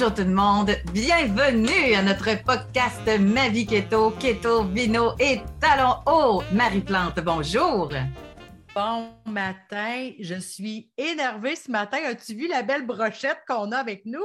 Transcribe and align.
Bonjour 0.00 0.14
tout 0.14 0.22
le 0.22 0.34
monde, 0.34 0.70
bienvenue 0.94 1.94
à 1.94 2.00
notre 2.00 2.42
podcast 2.42 3.02
Ma 3.20 3.50
vie 3.50 3.66
keto, 3.66 4.12
keto, 4.12 4.64
vino 4.64 5.12
et 5.18 5.42
talons 5.60 5.96
hauts. 6.06 6.42
Marie 6.54 6.80
Plante, 6.80 7.20
bonjour. 7.22 7.90
Bon 8.74 9.10
matin, 9.26 10.10
je 10.18 10.36
suis 10.36 10.90
énervée 10.96 11.54
ce 11.54 11.70
matin. 11.70 11.98
As-tu 12.06 12.34
vu 12.34 12.48
la 12.48 12.62
belle 12.62 12.86
brochette 12.86 13.42
qu'on 13.46 13.72
a 13.72 13.76
avec 13.76 14.06
nous? 14.06 14.24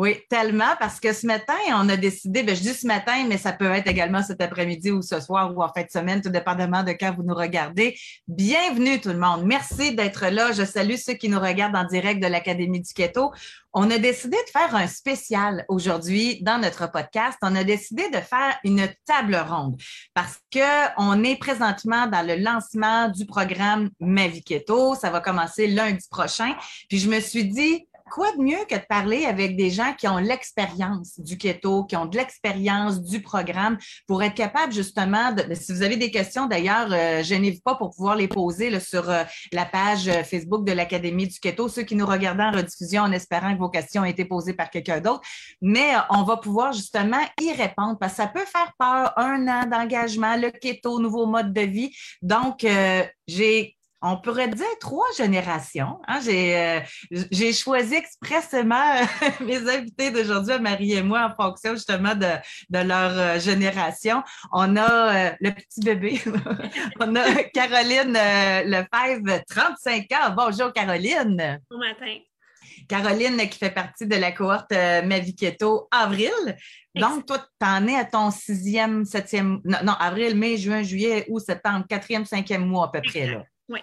Oui, 0.00 0.16
tellement, 0.30 0.76
parce 0.78 0.98
que 0.98 1.12
ce 1.12 1.26
matin, 1.26 1.52
on 1.74 1.86
a 1.90 1.96
décidé, 1.98 2.42
ben, 2.42 2.56
je 2.56 2.62
dis 2.62 2.72
ce 2.72 2.86
matin, 2.86 3.26
mais 3.28 3.36
ça 3.36 3.52
peut 3.52 3.70
être 3.70 3.86
également 3.86 4.22
cet 4.22 4.40
après-midi 4.40 4.90
ou 4.90 5.02
ce 5.02 5.20
soir 5.20 5.54
ou 5.54 5.62
en 5.62 5.68
fin 5.68 5.82
de 5.82 5.90
semaine, 5.90 6.22
tout 6.22 6.30
dépendamment 6.30 6.82
de 6.82 6.92
quand 6.92 7.14
vous 7.14 7.22
nous 7.22 7.34
regardez. 7.34 7.98
Bienvenue 8.26 8.98
tout 8.98 9.10
le 9.10 9.18
monde. 9.18 9.44
Merci 9.44 9.94
d'être 9.94 10.28
là. 10.28 10.52
Je 10.52 10.64
salue 10.64 10.94
ceux 10.94 11.12
qui 11.12 11.28
nous 11.28 11.38
regardent 11.38 11.76
en 11.76 11.84
direct 11.84 12.22
de 12.22 12.28
l'Académie 12.28 12.80
du 12.80 12.94
Keto. 12.94 13.30
On 13.74 13.90
a 13.90 13.98
décidé 13.98 14.38
de 14.38 14.50
faire 14.50 14.74
un 14.74 14.86
spécial 14.86 15.66
aujourd'hui 15.68 16.42
dans 16.42 16.58
notre 16.58 16.90
podcast. 16.90 17.36
On 17.42 17.54
a 17.54 17.62
décidé 17.62 18.08
de 18.08 18.20
faire 18.20 18.58
une 18.64 18.88
table 19.04 19.36
ronde 19.36 19.80
parce 20.12 20.38
que 20.50 20.88
on 20.96 21.22
est 21.22 21.36
présentement 21.36 22.06
dans 22.06 22.26
le 22.26 22.36
lancement 22.36 23.08
du 23.10 23.26
programme 23.26 23.90
Ma 24.00 24.26
vie 24.26 24.42
keto. 24.42 24.96
Ça 24.96 25.10
va 25.10 25.20
commencer 25.20 25.68
lundi 25.68 26.04
prochain. 26.10 26.56
Puis 26.88 26.98
je 26.98 27.08
me 27.08 27.20
suis 27.20 27.44
dit, 27.44 27.86
quoi 28.10 28.32
de 28.32 28.42
mieux 28.42 28.64
que 28.68 28.74
de 28.74 28.86
parler 28.88 29.24
avec 29.24 29.56
des 29.56 29.70
gens 29.70 29.94
qui 29.96 30.08
ont 30.08 30.18
l'expérience 30.18 31.18
du 31.18 31.38
keto, 31.38 31.84
qui 31.84 31.96
ont 31.96 32.06
de 32.06 32.16
l'expérience 32.16 33.02
du 33.02 33.22
programme 33.22 33.78
pour 34.06 34.22
être 34.22 34.34
capable 34.34 34.72
justement 34.72 35.32
de, 35.32 35.54
si 35.54 35.72
vous 35.72 35.82
avez 35.82 35.96
des 35.96 36.10
questions 36.10 36.46
d'ailleurs, 36.46 36.88
euh, 36.92 37.22
gênez-vous 37.22 37.60
pas 37.64 37.76
pour 37.76 37.90
pouvoir 37.90 38.16
les 38.16 38.28
poser 38.28 38.78
sur 38.80 39.08
euh, 39.08 39.24
la 39.52 39.64
page 39.64 40.08
euh, 40.08 40.22
Facebook 40.24 40.66
de 40.66 40.72
l'Académie 40.72 41.28
du 41.28 41.38
keto, 41.38 41.68
ceux 41.68 41.82
qui 41.82 41.94
nous 41.94 42.06
regardent 42.06 42.40
en 42.40 42.50
rediffusion 42.50 43.02
en 43.02 43.12
espérant 43.12 43.54
que 43.54 43.58
vos 43.58 43.70
questions 43.70 44.04
aient 44.04 44.10
été 44.10 44.24
posées 44.24 44.54
par 44.54 44.70
quelqu'un 44.70 45.00
d'autre, 45.00 45.22
mais 45.62 45.92
on 46.10 46.24
va 46.24 46.36
pouvoir 46.36 46.72
justement 46.72 47.20
y 47.40 47.52
répondre 47.52 47.96
parce 47.98 48.12
que 48.12 48.16
ça 48.18 48.26
peut 48.26 48.44
faire 48.44 48.72
peur, 48.78 49.12
un 49.16 49.46
an 49.48 49.66
d'engagement, 49.66 50.36
le 50.36 50.50
keto, 50.50 51.00
nouveau 51.00 51.26
mode 51.26 51.52
de 51.52 51.62
vie. 51.62 51.94
Donc, 52.22 52.66
j'ai 53.26 53.76
on 54.02 54.16
pourrait 54.16 54.48
dire 54.48 54.66
trois 54.80 55.06
générations. 55.16 56.00
Hein. 56.08 56.20
Euh, 56.28 56.80
j'ai, 57.30 57.52
choisi 57.52 57.94
expressément 57.94 58.94
mes 59.40 59.68
invités 59.68 60.10
d'aujourd'hui, 60.10 60.58
Marie 60.58 60.92
et 60.92 61.02
moi, 61.02 61.30
en 61.30 61.42
fonction 61.42 61.74
justement 61.74 62.14
de, 62.14 62.26
leur 62.70 63.18
euh, 63.18 63.38
génération. 63.38 64.22
On 64.52 64.76
a 64.76 65.28
euh, 65.28 65.30
le 65.40 65.50
petit 65.50 65.80
bébé, 65.80 66.20
on 67.00 67.14
a 67.14 67.44
Caroline 67.44 68.12
Lefebvre, 68.66 69.42
35 69.48 70.06
ans. 70.12 70.34
Bonjour 70.36 70.72
Caroline. 70.72 71.60
Bon 71.70 71.78
matin. 71.78 72.16
Caroline 72.88 73.36
qui 73.48 73.58
fait 73.58 73.70
partie 73.70 74.06
de 74.06 74.16
la 74.16 74.32
cohorte 74.32 74.72
Mavi 74.72 75.34
Keto 75.34 75.88
Avril. 75.90 76.56
Donc, 76.94 77.26
toi, 77.26 77.38
tu 77.38 77.66
en 77.66 77.86
es 77.86 77.96
à 77.96 78.04
ton 78.04 78.30
sixième, 78.32 79.04
septième, 79.04 79.60
non, 79.64 79.78
non, 79.84 79.92
avril, 79.92 80.36
mai, 80.36 80.56
juin, 80.56 80.82
juillet, 80.82 81.24
août, 81.28 81.40
septembre, 81.40 81.86
quatrième, 81.88 82.24
cinquième 82.24 82.66
mois 82.66 82.86
à 82.86 82.88
peu 82.88 83.00
près. 83.00 83.26
Là. 83.26 83.44
Oui. 83.70 83.78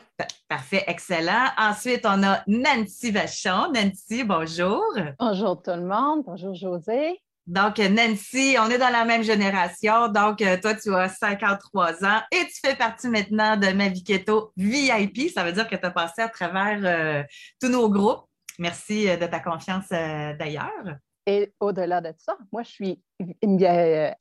Parfait, 0.50 0.84
excellent. 0.86 1.48
Ensuite, 1.58 2.06
on 2.06 2.22
a 2.22 2.44
Nancy 2.46 3.10
Vachon. 3.10 3.72
Nancy, 3.74 4.26
bonjour. 4.26 4.84
Bonjour 5.18 5.62
tout 5.62 5.72
le 5.72 5.86
monde. 5.86 6.24
Bonjour 6.26 6.54
José. 6.54 7.22
Donc, 7.46 7.78
Nancy, 7.78 8.58
on 8.60 8.70
est 8.70 8.80
dans 8.80 8.90
la 8.90 9.06
même 9.06 9.24
génération. 9.24 10.10
Donc, 10.10 10.42
euh, 10.42 10.58
toi, 10.60 10.76
tu 10.76 10.94
as 10.94 11.08
53 11.08 12.04
ans 12.04 12.20
et 12.34 12.46
tu 12.48 12.60
fais 12.66 12.76
partie 12.76 13.08
maintenant 13.08 13.56
de 13.56 14.04
Keto 14.04 14.52
VIP. 14.58 15.30
Ça 15.34 15.46
veut 15.46 15.54
dire 15.54 15.70
que 15.70 15.78
tu 15.78 15.86
as 15.86 15.92
passé 15.92 16.22
à 16.22 16.28
travers 16.28 16.80
euh, 16.84 17.24
tous 17.62 17.70
nos 17.70 17.90
groupes. 17.90 18.26
Merci 18.60 19.08
euh, 19.08 19.16
de 19.16 19.26
ta 19.26 19.40
confiance 19.40 19.88
d'ailleurs. 19.88 20.98
Et 21.26 21.54
au-delà 21.61 22.02
de 22.02 22.14
ça, 22.17 22.38
moi, 22.52 22.64
je 22.64 22.70
suis 22.70 23.02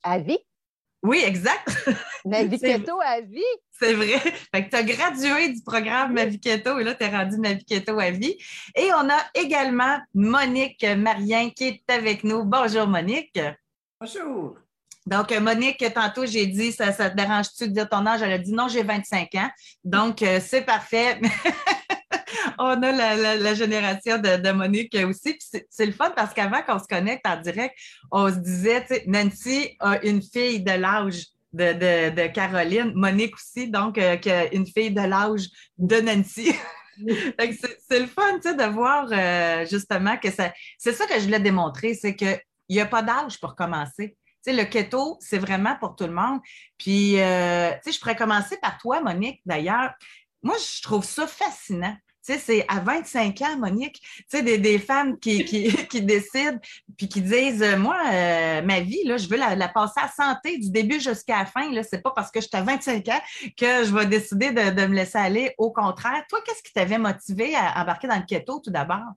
à 0.01 0.19
vie 0.19 0.39
oui, 1.07 1.23
exact. 1.25 1.69
Navigato 2.25 2.99
à 3.01 3.21
vie. 3.21 3.41
C'est 3.71 3.93
vrai. 3.93 4.19
Fait 4.53 4.65
que 4.65 4.69
tu 4.69 4.75
as 4.75 4.83
gradué 4.83 5.53
du 5.53 5.61
programme 5.63 6.13
Navigato 6.13 6.77
et 6.79 6.83
là, 6.83 6.93
tu 6.95 7.05
es 7.05 7.09
rendu 7.09 7.39
Navigato 7.39 7.97
à 7.97 8.11
vie. 8.11 8.37
Et 8.75 8.91
on 8.93 9.09
a 9.09 9.19
également 9.33 9.97
Monique 10.13 10.85
Marien 10.97 11.49
qui 11.49 11.67
est 11.67 11.83
avec 11.89 12.23
nous. 12.23 12.43
Bonjour, 12.43 12.87
Monique. 12.87 13.39
Bonjour. 14.01 14.57
Donc, 15.05 15.31
Monique, 15.39 15.83
tantôt, 15.93 16.25
j'ai 16.25 16.47
dit, 16.47 16.73
ça, 16.73 16.91
ça 16.91 17.09
te 17.09 17.15
dérange-tu 17.15 17.69
de 17.69 17.73
dire 17.73 17.87
ton 17.87 18.05
âge? 18.05 18.21
Elle 18.21 18.33
a 18.33 18.37
dit 18.37 18.51
non, 18.51 18.67
j'ai 18.67 18.83
25 18.83 19.35
ans. 19.35 19.49
Donc, 19.85 20.21
euh, 20.21 20.41
c'est 20.45 20.63
parfait. 20.63 21.21
on 22.59 22.81
a 22.81 22.91
la, 22.91 23.53
génération 23.53 24.17
de, 24.17 24.51
Monique 24.51 24.95
aussi. 25.05 25.37
C'est 25.69 25.85
le 25.85 25.91
fun 25.91 26.11
parce 26.15 26.33
qu'avant 26.33 26.61
qu'on 26.61 26.79
se 26.79 26.87
connecte 26.87 27.25
en 27.25 27.37
direct, 27.37 27.75
on 28.11 28.29
se 28.29 28.37
disait, 28.37 28.85
Nancy 29.05 29.75
a 29.79 30.03
une 30.05 30.21
fille 30.21 30.61
de 30.61 30.71
l'âge 30.71 31.25
de, 31.53 32.27
Caroline, 32.27 32.91
Monique 32.93 33.35
aussi, 33.35 33.69
donc 33.69 33.97
euh, 33.97 34.17
une 34.51 34.67
fille 34.67 34.91
de 34.91 35.01
l'âge 35.01 35.47
de 35.77 35.97
Nancy. 35.97 36.53
c'est 36.99 37.99
le 37.99 38.07
fun 38.07 38.37
de 38.37 38.71
voir 38.71 39.07
euh, 39.11 39.65
justement 39.65 40.17
que 40.17 40.29
c'est 40.31 40.93
ça 40.93 41.05
que 41.05 41.15
je 41.15 41.25
voulais 41.25 41.39
démontrer, 41.39 41.93
c'est 41.93 42.15
qu'il 42.15 42.39
n'y 42.69 42.79
a 42.79 42.85
pas 42.85 43.01
d'âge 43.01 43.39
pour 43.39 43.55
commencer. 43.55 44.17
le 44.45 44.63
keto, 44.63 45.17
c'est 45.19 45.37
vraiment 45.37 45.75
pour 45.79 45.95
tout 45.95 46.05
le 46.05 46.13
monde. 46.13 46.39
Puis, 46.77 47.19
euh, 47.19 47.71
je 47.85 47.99
pourrais 47.99 48.15
commencer 48.15 48.57
par 48.61 48.77
toi, 48.77 49.01
Monique, 49.01 49.41
d'ailleurs. 49.45 49.93
Moi, 50.43 50.55
je 50.57 50.81
trouve 50.81 51.03
ça 51.03 51.27
fascinant 51.27 51.97
c'est 52.37 52.65
à 52.67 52.79
25 52.79 53.41
ans, 53.41 53.57
Monique, 53.57 54.01
tu 54.29 54.43
des, 54.43 54.57
des 54.57 54.79
femmes 54.79 55.17
qui, 55.19 55.41
décident 56.01 56.59
puis 56.97 57.07
qui 57.07 57.21
disent 57.21 57.63
euh, 57.63 57.77
Moi, 57.77 57.97
euh, 58.11 58.61
ma 58.61 58.81
vie, 58.81 59.03
là, 59.05 59.17
je 59.17 59.27
veux 59.27 59.37
la, 59.37 59.67
passer 59.69 60.01
à 60.01 60.09
santé 60.09 60.57
du 60.57 60.69
début 60.69 60.99
jusqu'à 60.99 61.39
la 61.39 61.45
fin. 61.45 61.71
Ce 61.71 61.95
n'est 61.95 62.01
pas 62.01 62.11
parce 62.11 62.31
que 62.31 62.41
je 62.41 62.47
suis 62.47 62.57
à 62.57 62.61
25 62.61 63.07
ans 63.07 63.21
que 63.57 63.85
je 63.85 63.93
vais 63.93 64.05
décider 64.05 64.51
de, 64.51 64.85
me 64.85 64.95
laisser 64.95 65.17
aller. 65.17 65.53
Au 65.57 65.71
contraire, 65.71 66.23
toi, 66.29 66.39
qu'est-ce 66.45 66.63
qui 66.63 66.73
t'avait 66.73 66.97
motivé 66.97 67.55
à 67.55 67.81
embarquer 67.81 68.07
dans 68.07 68.17
le 68.17 68.25
keto 68.25 68.59
tout 68.59 68.71
d'abord? 68.71 69.13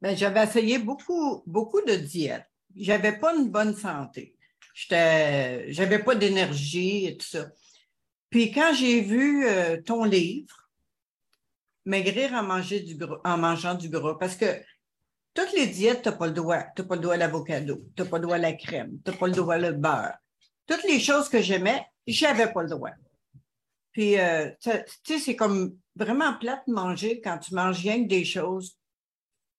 Ben, 0.00 0.16
j'avais 0.16 0.44
essayé 0.44 0.78
beaucoup, 0.78 1.42
beaucoup 1.46 1.80
de 1.82 1.94
diètes. 1.94 2.46
J'avais 2.76 3.18
pas 3.18 3.34
une 3.34 3.48
bonne 3.48 3.74
santé. 3.74 4.36
Je 4.74 5.80
n'avais 5.80 6.00
pas 6.00 6.14
d'énergie 6.14 7.06
et 7.06 7.16
tout 7.16 7.26
ça. 7.26 7.46
Puis 8.28 8.52
quand 8.52 8.74
j'ai 8.74 9.00
vu 9.00 9.46
euh, 9.46 9.80
ton 9.80 10.04
livre, 10.04 10.65
maigrir 11.86 12.34
en, 12.34 12.42
manger 12.42 12.80
du 12.80 12.98
en 13.24 13.38
mangeant 13.38 13.74
du 13.74 13.88
gras. 13.88 14.18
Parce 14.18 14.36
que 14.36 14.46
toutes 15.32 15.52
les 15.52 15.66
diètes, 15.66 16.02
tu 16.02 16.08
n'as 16.08 16.14
pas 16.16 16.26
le 16.26 16.32
droit. 16.32 16.62
Tu 16.74 16.82
n'as 16.82 16.88
pas 16.88 16.96
le 16.96 17.00
droit 17.00 17.14
à 17.14 17.18
l'avocado, 17.18 17.82
tu 17.96 18.02
n'as 18.02 18.08
pas 18.08 18.18
le 18.18 18.22
droit 18.22 18.36
à 18.36 18.40
la 18.40 18.52
crème, 18.52 18.98
tu 19.04 19.10
n'as 19.10 19.16
pas 19.16 19.26
le 19.26 19.32
droit 19.32 19.56
au 19.56 19.72
beurre. 19.72 20.14
Toutes 20.66 20.84
les 20.84 21.00
choses 21.00 21.28
que 21.28 21.40
j'aimais, 21.40 21.86
j'avais 22.06 22.52
pas 22.52 22.62
le 22.62 22.68
droit. 22.68 22.90
Puis, 23.92 24.18
euh, 24.18 24.50
tu 24.60 24.70
sais, 25.04 25.18
c'est 25.18 25.36
comme 25.36 25.76
vraiment 25.94 26.34
plate 26.34 26.64
de 26.66 26.72
manger 26.72 27.20
quand 27.22 27.38
tu 27.38 27.54
manges 27.54 27.80
rien 27.80 28.02
que 28.02 28.08
des 28.08 28.24
choses 28.24 28.76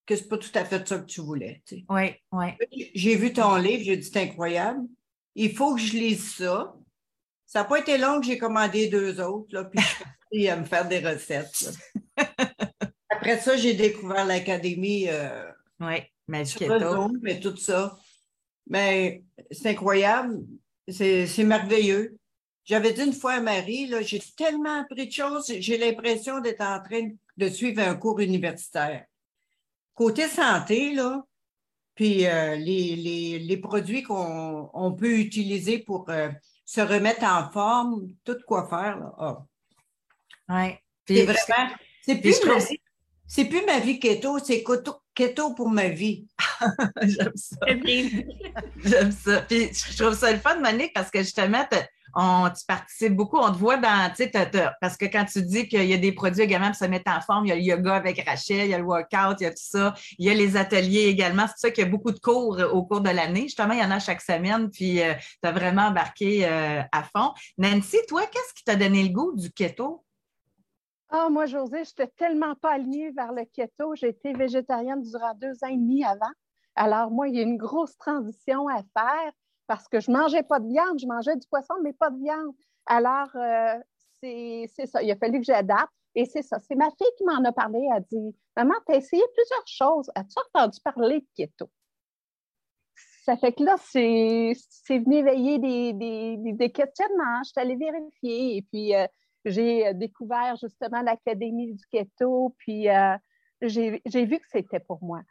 que 0.06 0.16
c'est 0.16 0.28
pas 0.28 0.38
tout 0.38 0.52
à 0.56 0.64
fait 0.64 0.88
ça 0.88 1.00
que 1.00 1.06
tu 1.06 1.22
voulais. 1.22 1.62
Oui, 1.90 2.14
oui. 2.32 2.92
J'ai 2.96 3.16
vu 3.16 3.34
ton 3.34 3.58
livre, 3.58 3.84
j'ai 3.84 3.98
dit 3.98 4.10
c'est 4.12 4.22
incroyable. 4.22 4.82
Il 5.36 5.54
faut 5.54 5.76
que 5.76 5.82
je 5.82 5.94
lise 5.94 6.36
ça. 6.36 6.74
Ça 7.46 7.60
n'a 7.60 7.66
pas 7.66 7.80
été 7.80 7.98
long 7.98 8.20
que 8.20 8.26
j'ai 8.26 8.38
commandé 8.38 8.88
deux 8.88 9.20
autres, 9.22 9.54
là, 9.54 9.66
puis 9.66 9.82
je 9.82 10.38
suis 10.38 10.50
à 10.50 10.56
me 10.56 10.66
faire 10.66 10.88
des 10.88 11.00
recettes. 11.00 11.72
Après 13.10 13.40
ça, 13.40 13.58
j'ai 13.58 13.74
découvert 13.74 14.26
l'académie. 14.26 15.08
Euh, 15.10 15.52
oui, 15.80 15.98
mais 16.28 17.40
tout 17.40 17.56
ça. 17.58 17.98
Mais 18.70 19.24
c'est 19.52 19.70
incroyable. 19.70 20.40
C'est 20.88 21.44
merveilleux. 21.44 22.18
J'avais 22.64 22.92
dit 22.92 23.02
une 23.02 23.14
fois 23.14 23.34
à 23.34 23.42
Marie, 23.42 23.92
j'ai 24.02 24.22
tellement 24.36 24.82
appris 24.82 25.08
de 25.08 25.12
choses, 25.12 25.54
j'ai 25.60 25.78
l'impression 25.78 26.42
d'être 26.42 26.62
en 26.62 26.82
train 26.84 27.12
de 27.38 27.50
suivre 27.50 27.82
un 27.82 27.96
cours 27.96 28.20
universitaire. 28.20 29.06
Côté 29.94 30.28
santé, 30.28 30.94
là, 30.94 31.24
puis 31.98 32.28
euh, 32.28 32.56
les, 32.56 33.58
produits 33.58 34.04
qu'on 34.04 34.96
peut 35.00 35.18
utiliser 35.18 35.80
pour 35.80 36.10
euh, 36.10 36.30
se 36.64 36.82
remettre 36.82 37.24
en 37.24 37.50
forme, 37.52 38.10
tout 38.24 38.38
quoi 38.46 38.68
faire. 38.68 39.00
Là. 39.00 39.14
Ah. 39.18 39.46
Oui. 40.50 40.76
C'est 41.08 41.24
vraiment, 41.24 41.74
c'est 42.08 42.22
plus, 42.22 42.46
ma 42.46 42.58
vie, 42.58 42.80
c'est 43.28 43.46
plus 43.46 43.66
ma 43.66 43.80
vie 43.80 44.00
keto, 44.00 44.40
c'est 44.40 44.64
keto 45.14 45.54
pour 45.54 45.70
ma 45.70 45.90
vie. 45.90 46.26
J'aime 47.02 47.36
ça. 47.36 47.58
J'aime 48.86 49.12
ça. 49.12 49.42
Puis 49.42 49.70
je 49.74 50.02
trouve 50.02 50.18
ça 50.18 50.32
le 50.32 50.40
fun, 50.40 50.58
Monique, 50.62 50.94
parce 50.94 51.12
que 51.12 51.20
justement, 51.20 51.66
on, 52.16 52.50
tu 52.50 52.66
participes 52.66 53.14
beaucoup, 53.14 53.38
on 53.38 53.52
te 53.52 53.58
voit 53.58 53.76
dans, 53.76 54.10
tu 54.16 54.24
sais, 54.24 54.32
parce 54.80 54.96
que 54.96 55.06
quand 55.06 55.26
tu 55.26 55.42
dis 55.42 55.68
qu'il 55.68 55.84
y 55.84 55.94
a 55.94 55.98
des 55.98 56.14
produits 56.14 56.44
également 56.44 56.68
pour 56.68 56.78
se 56.78 56.86
mettre 56.86 57.12
en 57.12 57.20
forme, 57.20 57.46
il 57.46 57.50
y 57.50 57.52
a 57.52 57.56
le 57.56 57.62
yoga 57.62 57.96
avec 57.96 58.24
Rachel, 58.26 58.66
il 58.66 58.72
y 58.72 58.74
a 58.74 58.78
le 58.78 58.86
workout, 58.86 59.38
il 59.42 59.44
y 59.44 59.48
a 59.48 59.52
tout 59.52 59.58
ça, 59.58 59.94
il 60.18 60.26
y 60.26 60.30
a 60.30 60.34
les 60.34 60.56
ateliers 60.56 61.08
également. 61.08 61.46
C'est 61.48 61.68
ça 61.68 61.72
qu'il 61.72 61.84
y 61.84 61.88
a 61.88 61.90
beaucoup 61.90 62.12
de 62.12 62.20
cours 62.20 62.58
au 62.72 62.86
cours 62.86 63.02
de 63.02 63.10
l'année. 63.10 63.44
Justement, 63.44 63.74
il 63.74 63.80
y 63.82 63.84
en 63.84 63.92
a 63.92 64.00
chaque 64.00 64.22
semaine, 64.22 64.70
puis 64.72 65.02
euh, 65.02 65.14
tu 65.44 65.50
as 65.50 65.52
vraiment 65.52 65.88
embarqué 65.88 66.46
euh, 66.46 66.82
à 66.92 67.04
fond. 67.04 67.34
Nancy, 67.58 67.98
toi, 68.08 68.22
qu'est-ce 68.32 68.54
qui 68.54 68.64
t'a 68.64 68.76
donné 68.78 69.04
le 69.04 69.10
goût 69.10 69.34
du 69.36 69.52
keto? 69.52 70.04
Ah, 71.10 71.30
moi, 71.30 71.46
José, 71.46 71.84
je 71.86 71.92
n'étais 71.92 72.08
tellement 72.18 72.56
pas 72.56 72.74
alignée 72.74 73.12
vers 73.12 73.32
le 73.32 73.46
keto. 73.46 73.96
J'ai 73.96 74.10
été 74.10 74.34
végétarienne 74.34 75.02
durant 75.02 75.34
deux 75.36 75.64
ans 75.64 75.68
et 75.68 75.78
demi 75.78 76.04
avant. 76.04 76.32
Alors, 76.76 77.12
moi, 77.12 77.28
il 77.30 77.36
y 77.36 77.40
a 77.40 77.44
une 77.44 77.58
grosse 77.58 77.98
transition 77.98 78.68
à 78.68 78.84
faire 78.94 79.32
parce 79.68 79.88
que 79.88 80.00
je 80.00 80.12
ne 80.12 80.18
mangeais 80.18 80.44
pas 80.44 80.60
de 80.60 80.68
viande, 80.68 81.00
je 81.00 81.08
mangeais 81.08 81.36
du 81.36 81.48
poisson, 81.48 81.74
mais 81.82 81.94
pas 81.94 82.10
de 82.10 82.18
viande. 82.18 82.54
Alors, 82.86 83.30
euh, 83.36 83.80
c'est 84.22 84.86
ça. 84.86 85.02
Il 85.02 85.12
a 85.12 85.16
fallu 85.16 85.40
que 85.40 85.46
j'adapte. 85.46 85.92
Et 86.16 86.26
c'est 86.26 86.42
ça. 86.42 86.58
C'est 86.60 86.76
ma 86.76 86.90
fille 86.90 87.12
qui 87.18 87.24
m'en 87.26 87.44
a 87.44 87.52
parlé. 87.52 87.80
Elle 87.92 87.98
a 87.98 88.00
dit 88.00 88.36
Maman, 88.56 88.74
tu 88.88 88.94
as 88.94 88.98
essayé 88.98 89.24
plusieurs 89.36 89.68
choses. 89.68 90.10
As-tu 90.16 90.36
entendu 90.54 90.80
parler 90.84 91.20
de 91.20 91.28
keto? 91.36 91.70
Ça 93.24 93.38
fait 93.38 93.52
que 93.54 93.64
là, 93.64 93.76
c'est 93.78 94.54
venu 94.90 95.18
éveiller 95.18 95.60
des, 95.60 95.94
des, 95.94 96.54
des, 96.54 96.72
questionnements. 96.72 97.44
Je 97.44 97.50
suis 97.50 97.60
allée 97.60 97.76
vérifier. 97.76 98.58
Et 98.58 98.62
puis, 98.64 98.96
euh, 98.96 99.06
j'ai 99.50 99.94
découvert 99.94 100.56
justement 100.58 101.02
l'Académie 101.02 101.74
du 101.74 101.86
keto. 101.92 102.56
Puis, 102.60 102.90
euh, 102.90 103.16
j'ai 103.62 104.00
vu 104.26 104.40
que 104.40 104.48
c'était 104.52 104.80
pour 104.80 105.04
moi. 105.04 105.22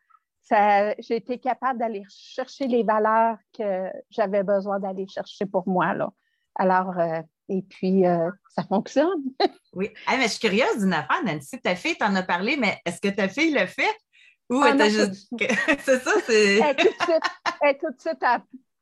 J'ai 0.51 1.17
été 1.17 1.39
capable 1.39 1.81
d'aller 1.81 2.05
chercher 2.09 2.67
les 2.69 2.83
valeurs 2.83 3.37
que 3.57 3.91
j'avais 4.11 4.43
besoin 4.43 4.79
d'aller 4.79 5.07
chercher 5.09 5.47
pour 5.47 5.69
moi. 5.69 5.95
Là. 5.95 6.11
Alors, 6.55 6.99
euh, 6.99 7.21
et 7.49 7.63
puis, 7.63 8.07
euh, 8.07 8.31
ça 8.49 8.63
fonctionne. 8.65 9.23
oui. 9.75 9.91
mais 10.09 10.23
je 10.23 10.29
suis 10.29 10.41
curieuse 10.41 10.79
d'une 10.79 10.93
affaire, 10.93 11.23
Nancy. 11.25 11.61
Ta 11.61 11.77
fille 11.77 11.97
t'en 11.97 12.15
a 12.15 12.23
parlé, 12.23 12.57
mais 12.57 12.79
est-ce 12.85 13.01
que 13.01 13.09
ta 13.09 13.29
fille 13.29 13.53
le 13.53 13.67
fait? 13.67 13.95
Ou 14.49 14.61
ah, 14.62 14.73
elle 14.79 14.91
juste. 14.91 15.29
c'est 15.81 15.99
ça, 15.99 16.12
c'est. 16.25 16.59
elle, 16.59 16.77
tout 16.77 16.89
de 16.89 17.03
suite, 17.03 17.23
elle, 17.61 17.79
tout 17.79 17.91
de 17.91 18.01
suite, 18.01 18.25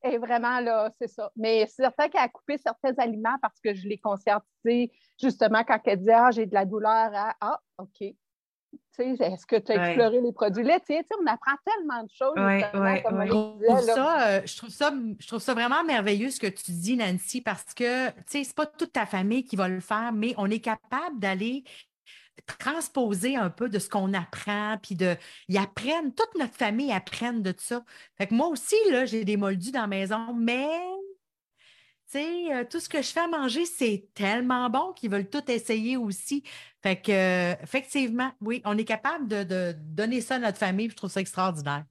elle, 0.04 0.20
vraiment 0.20 0.60
là, 0.60 0.90
c'est 1.00 1.08
ça. 1.08 1.30
Mais 1.36 1.66
c'est 1.66 1.82
certain 1.82 2.08
qu'elle 2.08 2.22
a 2.22 2.28
coupé 2.28 2.58
certains 2.58 2.94
aliments 2.98 3.36
parce 3.40 3.58
que 3.60 3.74
je 3.74 3.88
l'ai 3.88 3.98
conscientisé 3.98 4.92
justement 5.20 5.64
quand 5.64 5.80
elle 5.86 5.98
disait 5.98 6.14
Ah, 6.14 6.30
j'ai 6.30 6.46
de 6.46 6.54
la 6.54 6.64
douleur. 6.64 7.10
Ah, 7.40 7.58
OK. 7.78 8.14
Est-ce 8.98 9.46
que 9.46 9.56
tu 9.56 9.72
as 9.72 9.88
exploré 9.88 10.20
les 10.20 10.32
produits 10.32 10.64
laitiers? 10.64 11.04
on 11.20 11.26
apprend 11.26 11.56
tellement 11.64 12.02
de 12.02 12.10
choses. 12.10 12.34
je, 12.36 12.60
trouve 14.56 14.70
ça, 14.70 14.92
je, 15.18 15.26
trouve 15.26 15.40
ça, 15.40 15.54
vraiment 15.54 15.82
merveilleux 15.84 16.30
ce 16.30 16.38
que 16.38 16.46
tu 16.46 16.72
dis, 16.72 16.96
Nancy, 16.96 17.40
parce 17.40 17.74
que 17.74 18.08
ce 18.26 18.38
n'est 18.38 18.44
pas 18.54 18.66
toute 18.66 18.92
ta 18.92 19.06
famille 19.06 19.44
qui 19.44 19.56
va 19.56 19.68
le 19.68 19.80
faire, 19.80 20.12
mais 20.12 20.34
on 20.36 20.48
est 20.48 20.60
capable 20.60 21.18
d'aller 21.18 21.64
transposer 22.58 23.36
un 23.36 23.50
peu 23.50 23.68
de 23.68 23.78
ce 23.78 23.88
qu'on 23.88 24.12
apprend, 24.14 24.78
puis 24.82 24.94
de. 24.94 25.16
Ils 25.48 25.58
apprennent, 25.58 26.14
toute 26.14 26.34
notre 26.38 26.54
famille 26.54 26.92
apprenne 26.92 27.42
de 27.42 27.54
ça. 27.56 27.84
Fait 28.16 28.26
que 28.26 28.34
moi 28.34 28.48
aussi, 28.48 28.76
là, 28.90 29.06
j'ai 29.06 29.24
des 29.24 29.36
moldus 29.36 29.72
dans 29.72 29.82
la 29.82 29.86
maison, 29.86 30.34
mais 30.34 30.68
euh, 32.16 32.64
tout 32.70 32.80
ce 32.80 32.88
que 32.88 33.02
je 33.02 33.08
fais 33.08 33.20
à 33.20 33.28
manger, 33.28 33.64
c'est 33.66 34.08
tellement 34.14 34.70
bon 34.70 34.92
qu'ils 34.92 35.10
veulent 35.10 35.28
tout 35.28 35.50
essayer 35.50 35.96
aussi. 35.96 36.44
Fait 36.82 37.00
que, 37.00 37.52
effectivement, 37.62 38.32
oui, 38.40 38.62
on 38.64 38.76
est 38.78 38.84
capable 38.84 39.26
de, 39.26 39.74
donner 39.76 40.20
ça 40.20 40.36
à 40.36 40.38
notre 40.38 40.58
famille. 40.58 40.90
Je 40.90 40.96
trouve 40.96 41.10
ça 41.10 41.20
extraordinaire. 41.20 41.84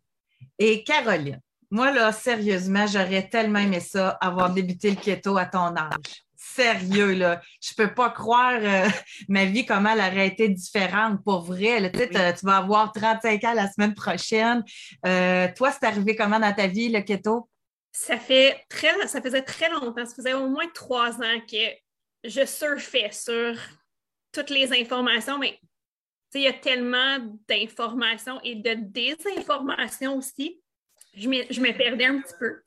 Et 0.59 0.83
Caroline, 0.83 1.39
moi, 1.71 1.91
là, 1.91 2.11
sérieusement, 2.11 2.85
j'aurais 2.87 3.27
tellement 3.27 3.59
aimé 3.59 3.79
ça, 3.79 4.09
avoir 4.21 4.53
débuté 4.53 4.91
le 4.91 4.95
keto 4.95 5.37
à 5.37 5.45
ton 5.45 5.75
âge. 5.75 6.22
Sérieux, 6.45 7.13
là. 7.13 7.41
Je 7.61 7.73
peux 7.73 7.93
pas 7.93 8.09
croire 8.09 8.59
euh, 8.61 8.87
ma 9.29 9.45
vie, 9.45 9.65
comment 9.65 9.91
elle 9.91 9.99
aurait 9.99 10.27
été 10.27 10.49
différente 10.49 11.23
pour 11.23 11.41
vrai. 11.41 11.91
Tu 11.91 12.45
vas 12.45 12.57
avoir 12.57 12.91
35 12.91 13.43
ans 13.43 13.53
la 13.53 13.71
semaine 13.71 13.93
prochaine. 13.93 14.63
Euh, 15.05 15.47
toi, 15.55 15.71
c'est 15.71 15.85
arrivé 15.85 16.15
comment 16.15 16.39
dans 16.39 16.53
ta 16.53 16.67
vie, 16.67 16.89
le 16.89 17.01
keto? 17.01 17.49
ça 17.93 18.17
fait 18.17 18.65
très, 18.69 19.07
ça 19.07 19.21
faisait 19.21 19.43
très 19.43 19.69
longtemps, 19.69 20.05
ça 20.05 20.15
faisait 20.15 20.33
au 20.33 20.49
moins 20.49 20.67
trois 20.73 21.21
ans 21.21 21.39
que 21.49 21.63
je 22.23 22.45
surfais 22.45 23.11
sur 23.11 23.55
toutes 24.31 24.49
les 24.49 24.73
informations, 24.73 25.37
mais 25.37 25.59
il 26.33 26.41
y 26.41 26.47
a 26.47 26.53
tellement 26.53 27.19
d'informations 27.47 28.41
et 28.41 28.55
de 28.55 28.73
désinformations 28.73 30.17
aussi. 30.17 30.59
Je 31.15 31.27
me, 31.27 31.77
perdais 31.77 32.05
un 32.05 32.21
petit 32.21 32.33
peu. 32.39 32.61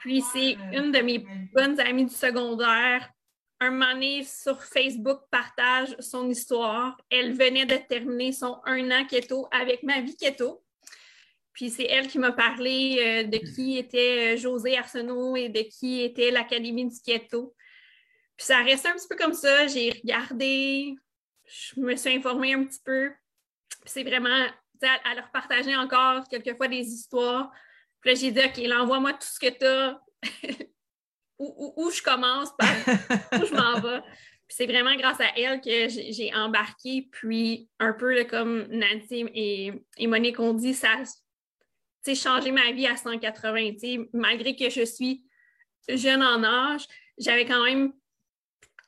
Puis 0.00 0.22
c'est 0.32 0.56
une 0.72 0.92
de 0.92 1.00
mes 1.00 1.24
bonnes 1.52 1.78
amies 1.80 2.06
du 2.06 2.14
secondaire. 2.14 3.10
Un 3.60 3.70
moment 3.70 4.24
sur 4.24 4.62
Facebook, 4.62 5.20
partage 5.30 5.94
son 6.00 6.28
histoire. 6.28 6.96
Elle 7.10 7.32
venait 7.32 7.66
de 7.66 7.76
terminer 7.88 8.32
son 8.32 8.60
un 8.64 8.90
an 8.90 9.06
keto 9.06 9.46
avec 9.52 9.82
ma 9.82 10.00
vie 10.00 10.16
keto. 10.16 10.62
Puis 11.52 11.70
c'est 11.70 11.84
elle 11.84 12.08
qui 12.08 12.18
m'a 12.18 12.32
parlé 12.32 12.96
euh, 12.98 13.24
de 13.24 13.36
qui 13.36 13.76
était 13.76 14.34
euh, 14.34 14.36
José 14.36 14.76
Arsenault 14.78 15.36
et 15.36 15.48
de 15.48 15.60
qui 15.60 16.02
était 16.02 16.30
l'Académie 16.30 16.88
du 16.88 17.00
Keto. 17.00 17.54
Puis 18.36 18.46
ça 18.46 18.62
resté 18.62 18.88
un 18.88 18.94
petit 18.94 19.08
peu 19.08 19.16
comme 19.16 19.34
ça. 19.34 19.66
J'ai 19.66 19.90
regardé, 19.90 20.94
je 21.44 21.80
me 21.80 21.94
suis 21.94 22.16
informée 22.16 22.54
un 22.54 22.64
petit 22.64 22.80
peu. 22.82 23.12
Puis 23.82 23.90
c'est 23.90 24.02
vraiment 24.02 24.46
à, 24.82 25.14
leur 25.14 25.30
partager 25.30 25.76
encore 25.76 26.26
quelquefois 26.28 26.68
des 26.68 26.86
histoires. 26.86 27.52
Puis 28.02 28.10
là, 28.10 28.20
j'ai 28.20 28.30
dit, 28.32 28.40
OK, 28.40 28.80
envoie-moi 28.80 29.12
tout 29.14 29.26
ce 29.26 29.38
que 29.38 29.48
tu 29.48 29.64
as. 29.64 30.00
où, 31.38 31.90
je 31.90 32.02
commence, 32.02 32.50
où 32.50 33.46
je 33.46 33.54
m'en 33.54 33.80
vais. 33.80 34.00
Puis 34.46 34.56
c'est 34.56 34.66
vraiment 34.66 34.94
grâce 34.96 35.20
à 35.20 35.36
elle 35.36 35.60
que 35.60 35.88
j'ai 35.88 36.34
embarqué. 36.34 37.08
Puis 37.10 37.68
un 37.78 37.92
peu 37.92 38.24
comme 38.24 38.66
Nancy 38.68 39.26
et, 39.34 39.72
et 39.96 40.06
Monique 40.06 40.40
ont 40.40 40.52
dit, 40.54 40.74
ça, 40.74 41.02
changer 42.14 42.52
ma 42.52 42.72
vie 42.72 42.86
à 42.86 42.96
180. 42.96 44.06
Malgré 44.12 44.56
que 44.56 44.68
je 44.68 44.84
suis 44.84 45.24
jeune 45.88 46.22
en 46.22 46.42
âge, 46.44 46.86
j'avais 47.18 47.44
quand 47.44 47.64
même 47.64 47.92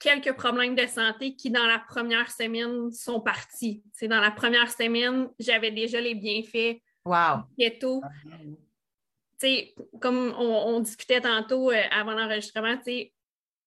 quelques 0.01 0.33
problèmes 0.33 0.75
de 0.75 0.87
santé 0.87 1.35
qui, 1.35 1.51
dans 1.51 1.67
la 1.67 1.79
première 1.79 2.31
semaine, 2.31 2.93
sont 2.93 3.21
partis. 3.21 3.83
C'est 3.93 4.09
dans 4.09 4.21
la 4.21 4.31
première 4.31 4.71
semaine, 4.71 5.29
j'avais 5.39 5.71
déjà 5.71 6.01
les 6.01 6.15
bienfaits. 6.15 6.83
Wow! 7.05 7.45
Keto. 7.59 8.03
Comme 10.01 10.35
on, 10.39 10.81
discutait 10.81 11.21
tantôt 11.21 11.71
euh, 11.71 11.83
avant 11.91 12.13
l'enregistrement, 12.13 12.77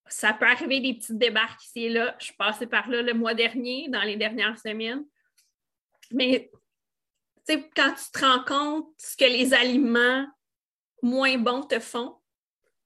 ça 0.07 0.33
peut 0.33 0.45
arriver 0.45 0.79
des 0.79 0.93
petites 0.93 1.17
débarques 1.17 1.63
ici 1.63 1.85
et 1.85 1.89
là. 1.89 2.15
Je 2.19 2.25
suis 2.25 2.35
passée 2.35 2.67
par 2.67 2.89
là 2.89 3.01
le 3.01 3.13
mois 3.13 3.33
dernier, 3.33 3.89
dans 3.89 4.03
les 4.03 4.15
dernières 4.15 4.57
semaines. 4.57 5.05
Mais 6.11 6.49
quand 7.47 7.93
tu 7.93 8.11
te 8.11 8.25
rends 8.25 8.43
compte 8.43 8.89
ce 8.97 9.15
que 9.15 9.25
les 9.25 9.53
aliments 9.53 10.25
moins 11.01 11.37
bons 11.37 11.63
te 11.63 11.79
font, 11.79 12.17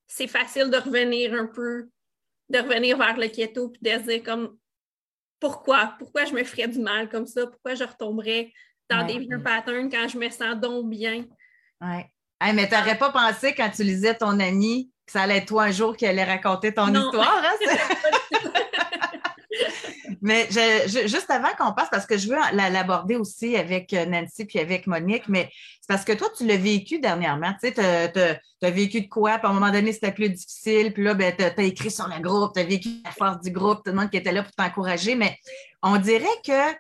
c'est 0.08 0.28
facile 0.28 0.70
de 0.70 0.78
revenir 0.78 1.34
un 1.34 1.46
peu, 1.46 1.90
de 2.50 2.60
revenir 2.60 2.98
vers 2.98 3.18
le 3.18 3.28
keto 3.28 3.70
puis 3.70 3.82
de 3.82 3.90
se 3.90 4.08
dire 4.08 4.24
comme 4.24 4.58
pourquoi? 5.40 5.96
Pourquoi 5.98 6.26
je 6.26 6.34
me 6.34 6.44
ferais 6.44 6.68
du 6.68 6.80
mal 6.80 7.10
comme 7.10 7.26
ça? 7.26 7.48
Pourquoi 7.48 7.76
je 7.76 7.84
retomberais 7.84 8.54
dans 8.90 9.06
des 9.06 9.20
vieux 9.20 9.42
patterns 9.42 9.90
quand 9.90 10.08
je 10.08 10.18
me 10.18 10.30
sens 10.30 10.60
donc 10.60 10.90
bien? 10.90 11.26
Oui. 12.42 12.54
mais 12.54 12.68
tu 12.68 12.76
n'aurais 12.76 12.98
pas 12.98 13.12
pensé 13.12 13.54
quand 13.56 13.70
tu 13.70 13.84
lisais 13.84 14.16
ton 14.16 14.40
ami 14.40 14.92
que 15.06 15.12
ça 15.12 15.22
allait 15.22 15.38
être 15.38 15.48
toi 15.48 15.64
un 15.64 15.72
jour 15.72 15.96
qui 15.96 16.06
allait 16.06 16.24
raconter 16.24 16.74
ton 16.74 16.88
histoire, 16.88 17.44
hein? 17.44 17.76
Mais 20.22 20.48
juste 20.52 21.32
avant 21.32 21.50
qu'on 21.58 21.74
passe, 21.74 21.90
parce 21.90 22.06
que 22.06 22.16
je 22.16 22.30
veux 22.30 22.36
l'aborder 22.54 23.16
aussi 23.16 23.58
avec 23.58 23.92
euh, 23.94 24.06
Nancy 24.06 24.46
puis 24.46 24.60
avec 24.60 24.86
Monique, 24.86 25.28
mais 25.28 25.50
c'est 25.82 25.88
parce 25.88 26.06
que 26.06 26.14
toi, 26.14 26.28
tu 26.38 26.46
l'as 26.46 26.58
vécu 26.58 27.00
dernièrement. 27.00 27.52
Tu 27.54 27.74
sais, 27.74 27.74
tu 27.74 28.66
as, 28.66 28.70
vécu 28.70 29.02
de 29.02 29.08
quoi? 29.08 29.40
Puis 29.40 29.48
à 29.48 29.50
un 29.50 29.54
moment 29.54 29.72
donné, 29.72 29.92
c'était 29.92 30.12
plus 30.12 30.30
difficile. 30.30 30.94
Puis 30.94 31.04
là, 31.04 31.16
ben, 31.16 31.34
tu 31.36 31.44
as, 31.44 31.64
écrit 31.64 31.90
sur 31.90 32.08
le 32.08 32.22
groupe, 32.22 32.54
tu 32.54 32.62
as 32.62 32.64
vécu 32.64 32.90
la 33.04 33.12
force 33.12 33.42
du 33.42 33.50
groupe, 33.50 33.80
tout 33.84 33.92
le 33.92 33.94
monde 33.94 34.12
qui 34.12 34.18
était 34.18 34.32
là 34.32 34.44
pour 34.44 34.52
t'encourager. 34.52 35.16
Mais 35.16 35.36
on 35.82 35.98
dirait 35.98 36.28
que 36.46 36.72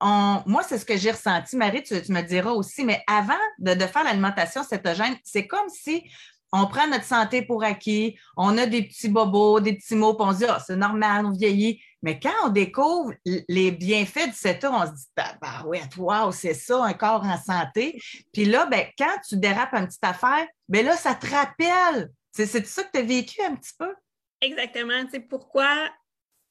moi, 0.00 0.62
c'est 0.66 0.78
ce 0.78 0.84
que 0.84 0.96
j'ai 0.96 1.10
ressenti. 1.10 1.56
Marie, 1.56 1.82
tu, 1.82 1.94
me 1.94 2.22
diras 2.22 2.50
aussi, 2.50 2.84
mais 2.84 3.02
avant 3.06 3.34
de, 3.58 3.74
faire 3.86 4.04
l'alimentation 4.04 4.62
cétogène, 4.62 5.16
c'est 5.24 5.46
comme 5.46 5.68
si 5.68 6.04
on 6.52 6.66
prend 6.66 6.86
notre 6.88 7.04
santé 7.04 7.42
pour 7.42 7.62
acquis, 7.62 8.18
on 8.36 8.56
a 8.56 8.66
des 8.66 8.82
petits 8.82 9.08
bobos, 9.08 9.60
des 9.60 9.74
petits 9.74 9.96
mots, 9.96 10.14
puis 10.14 10.26
on 10.26 10.32
se 10.32 10.38
dit, 10.38 10.44
ah, 10.48 10.62
c'est 10.64 10.76
normal, 10.76 11.26
on 11.26 11.32
vieillit. 11.32 11.80
Mais 12.02 12.18
quand 12.18 12.32
on 12.44 12.48
découvre 12.48 13.12
les 13.24 13.70
bienfaits 13.70 14.28
du 14.28 14.34
CETA, 14.34 14.70
on 14.72 14.86
se 14.86 14.92
dit, 14.92 15.06
bah, 15.16 15.64
ouais, 15.66 15.82
wow, 15.98 16.32
c'est 16.32 16.54
ça, 16.54 16.84
un 16.84 16.94
corps 16.94 17.24
en 17.24 17.36
santé. 17.36 18.00
Puis 18.32 18.44
là, 18.44 18.66
ben, 18.66 18.86
quand 18.96 19.14
tu 19.28 19.36
dérapes 19.36 19.74
une 19.74 19.86
petite 19.86 20.04
affaire, 20.04 20.46
ben 20.68 20.86
là, 20.86 20.96
ça 20.96 21.14
te 21.14 21.26
rappelle. 21.26 22.10
C'est 22.32 22.46
ça 22.46 22.84
que 22.84 22.92
tu 22.92 22.98
as 22.98 23.02
vécu 23.02 23.42
un 23.42 23.56
petit 23.56 23.72
peu? 23.76 23.92
Exactement. 24.40 25.04
Tu 25.06 25.10
sais, 25.10 25.20
pourquoi 25.20 25.90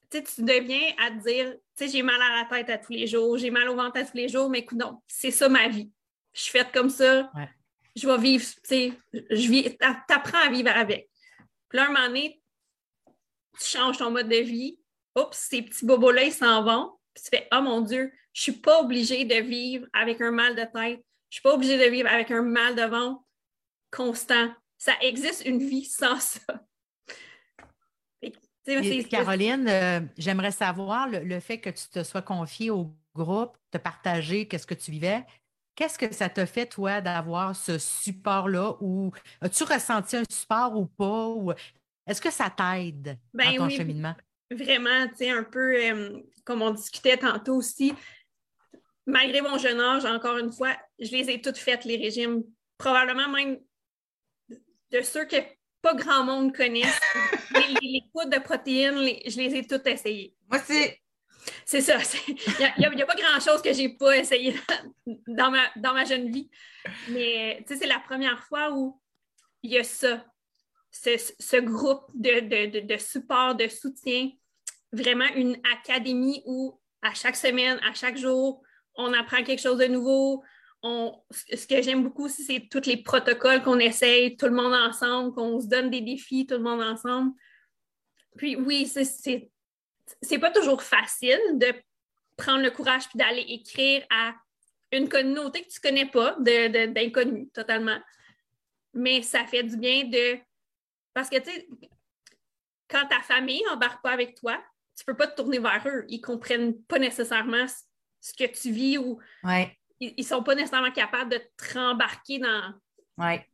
tu 0.10 0.44
deviens 0.44 0.94
à 0.98 1.12
te 1.12 1.28
dire, 1.28 1.54
tu 1.54 1.86
sais, 1.86 1.88
j'ai 1.90 2.04
mal 2.04 2.22
à 2.22 2.42
la 2.42 2.46
tête 2.46 2.70
à 2.70 2.78
tous 2.78 2.94
les 2.94 3.08
jours, 3.08 3.38
j'ai 3.38 3.52
mal 3.52 3.70
au 3.70 3.76
ventre 3.76 4.00
à 4.00 4.06
tous 4.06 4.18
les 4.18 4.28
jours, 4.28 4.50
mais 4.50 4.60
écoute, 4.60 4.78
non, 4.78 5.02
c'est 5.08 5.32
ça 5.32 5.50
ma 5.50 5.68
vie. 5.68 5.92
Je 6.34 6.42
suis 6.42 6.52
faite 6.52 6.72
comme 6.74 6.90
ça. 6.90 7.32
Je 7.96 8.08
vais 8.08 8.18
vivre, 8.18 8.46
tu 8.46 8.60
sais, 8.64 8.94
je 9.14 9.50
vis, 9.50 9.76
t'apprends 10.08 10.40
à 10.40 10.50
vivre 10.50 10.70
avec. 10.70 11.10
Puis 11.70 11.78
là, 11.78 11.86
un 11.86 11.92
moment 11.92 12.08
donné, 12.08 12.42
tu 13.60 13.66
changes 13.66 13.98
ton 13.98 14.12
mode 14.12 14.30
de 14.30 14.38
vie, 14.38 14.80
oups, 15.16 15.36
ces 15.36 15.64
petits 15.64 15.86
bobos-là, 15.86 16.24
ils 16.24 16.34
s'en 16.34 16.64
vont. 16.64 16.94
Puis 17.14 17.24
tu 17.24 17.30
fais, 17.36 17.48
oh 17.52 17.62
mon 17.62 17.82
Dieu, 17.82 18.12
je 18.34 18.50
ne 18.50 18.54
suis 18.54 18.62
pas 18.62 18.82
obligée 18.82 19.26
de 19.26 19.36
vivre 19.36 19.88
avec 19.94 20.22
un 20.22 20.32
mal 20.32 20.56
de 20.56 20.62
tête. 20.62 21.04
Je 21.30 21.38
ne 21.38 21.40
suis 21.40 21.42
pas 21.42 21.56
obligée 21.56 21.78
de 21.78 21.92
vivre 21.92 22.10
avec 22.10 22.30
un 22.32 22.44
mal 22.44 22.76
de 22.76 22.84
ventre 22.84 23.22
constant. 23.92 24.54
Ça 24.78 24.94
existe 25.02 25.46
une 25.46 25.60
vie 25.60 25.86
sans 25.86 26.20
ça. 26.20 26.40
Caroline, 29.10 29.68
euh, 29.68 30.02
j'aimerais 30.18 30.52
savoir 30.52 31.08
le, 31.10 31.40
fait 31.40 31.60
que 31.60 31.70
tu 31.70 31.88
te 31.88 32.04
sois 32.04 32.22
confiée 32.22 32.70
au 32.70 32.94
groupe, 33.16 33.58
te 33.72 33.78
partager 33.78 34.48
qu'est-ce 34.48 34.68
que 34.68 34.74
tu 34.74 34.92
vivais. 34.92 35.26
Qu'est-ce 35.76 35.98
que 35.98 36.12
ça 36.14 36.28
t'a 36.28 36.46
fait, 36.46 36.66
toi, 36.66 37.02
d'avoir 37.02 37.56
ce 37.56 37.78
support-là? 37.78 38.76
Ou 38.82 39.12
as-tu 39.42 39.64
ressenti 39.64 40.18
un 40.18 40.24
support 40.30 40.76
ou 40.76 40.88
pas? 40.88 41.28
Ou 41.28 41.54
est-ce 42.08 42.20
que 42.20 42.32
ça 42.32 42.50
t'aide 42.50 43.18
ben 43.34 43.52
dans 43.52 43.68
ton 43.68 43.70
cheminement? 43.70 44.16
Vraiment, 44.50 45.08
tu 45.10 45.18
sais, 45.18 45.30
un 45.30 45.44
peu 45.44 45.76
euh, 45.76 46.20
comme 46.44 46.62
on 46.62 46.72
discutait 46.72 47.18
tantôt 47.18 47.56
aussi, 47.56 47.94
malgré 49.06 49.42
mon 49.42 49.58
jeune 49.58 49.80
âge, 49.80 50.06
encore 50.06 50.38
une 50.38 50.52
fois, 50.52 50.76
je 51.00 51.12
les 51.12 51.30
ai 51.30 51.42
toutes 51.42 51.58
faites, 51.58 51.86
les 51.86 51.98
régimes. 51.98 52.44
Probablement 52.78 53.30
même 53.30 53.60
de 54.50 55.02
ceux 55.02 55.26
que 55.26 55.38
pas 55.82 55.94
grand 55.94 56.24
monde 56.24 56.56
connaissent. 56.56 57.00
les, 57.54 57.76
les, 57.82 58.02
de 58.02 58.40
protéines, 58.40 59.20
je 59.26 59.38
les 59.38 59.56
ai 59.56 59.68
toutes 59.68 59.88
essayées. 59.88 60.36
Moi, 60.50 60.60
c'est. 60.60 61.00
C'est 61.66 61.82
ça. 61.82 61.98
Il 62.28 62.36
n'y 62.78 63.02
a, 63.02 63.06
pas 63.06 63.16
grand-chose 63.16 63.62
que 63.62 63.72
je 63.72 63.80
n'ai 63.80 63.90
pas 63.96 64.18
essayé 64.18 64.54
dans 65.28 65.50
ma, 65.50 65.64
dans 65.78 65.94
ma 65.94 66.04
jeune 66.04 66.30
vie. 66.30 66.50
Mais 67.10 67.64
c'est 67.66 67.86
la 67.86 68.00
première 68.00 68.44
fois 68.44 68.74
où 68.74 69.00
il 69.64 69.72
y 69.72 69.78
a 69.78 69.84
ça, 69.84 70.26
ce, 70.92 71.60
groupe 71.60 72.06
de, 72.14 72.82
de, 72.86 72.98
support, 72.98 73.56
de 73.56 73.68
soutien, 73.68 74.30
vraiment 74.92 75.28
une 75.36 75.58
académie 75.74 76.42
où 76.46 76.80
à 77.02 77.14
chaque 77.14 77.36
semaine, 77.36 77.80
à 77.90 77.94
chaque 77.94 78.18
jour, 78.18 78.62
on 78.96 79.14
apprend 79.14 79.44
quelque 79.44 79.62
chose 79.62 79.78
de 79.78 79.86
nouveau. 79.86 80.44
Ce 80.84 81.68
que 81.68 81.82
j'aime 81.82 82.04
beaucoup 82.04 82.26
aussi, 82.26 82.44
c'est 82.44 82.68
tous 82.70 82.88
les 82.88 82.98
protocoles 82.98 83.64
qu'on 83.64 83.80
essaye, 83.80 84.38
tout 84.38 84.46
le 84.46 84.54
monde 84.54 84.74
ensemble, 84.74 85.34
qu'on 85.34 85.60
se 85.60 85.68
donne 85.68 85.90
des 85.90 86.02
défis, 86.02 86.46
tout 86.46 86.56
le 86.56 86.64
monde 86.64 86.82
ensemble. 86.82 87.34
Puis 88.38 88.56
oui, 88.56 88.86
c'est 88.86 89.50
c'est 90.22 90.40
pas 90.40 90.52
toujours 90.52 90.82
facile 90.82 91.40
de 91.56 91.74
prendre 92.38 92.64
le 92.64 92.72
courage 92.72 93.10
puis 93.10 93.18
d'aller 93.18 93.46
écrire 93.50 94.06
à 94.10 94.36
une 94.92 95.10
communauté 95.10 95.64
que 95.64 95.70
tu 95.70 95.80
connais 95.80 96.06
pas, 96.06 96.38
d'inconnus 96.40 97.48
totalement. 97.54 98.00
Mais 98.94 99.22
ça 99.22 99.46
fait 99.46 99.64
du 99.64 99.78
bien 99.78 100.06
de. 100.06 100.40
Parce 101.14 101.30
que, 101.30 101.38
tu 101.38 101.52
sais, 101.52 101.68
quand 102.88 103.06
ta 103.08 103.20
famille 103.22 103.62
n'embarque 103.66 104.02
pas 104.02 104.12
avec 104.12 104.36
toi, 104.36 104.64
tu 104.96 105.04
peux 105.04 105.16
pas 105.16 105.28
te 105.28 105.36
tourner 105.36 105.60
vers 105.60 105.84
eux. 105.88 106.06
Ils 106.08 106.22
comprennent 106.22 106.82
pas 106.84 107.00
nécessairement 107.00 107.66
ce 108.22 108.34
que 108.34 108.46
tu 108.46 108.72
vis 108.72 108.98
ou 108.98 109.20
ils, 110.00 110.14
ne 110.18 110.24
sont 110.24 110.44
pas 110.44 110.56
nécessairement 110.56 110.92
capables 110.92 111.32
de 111.32 111.38
te 111.38 111.78
rembarquer 111.78 112.40
dans, 112.40 112.74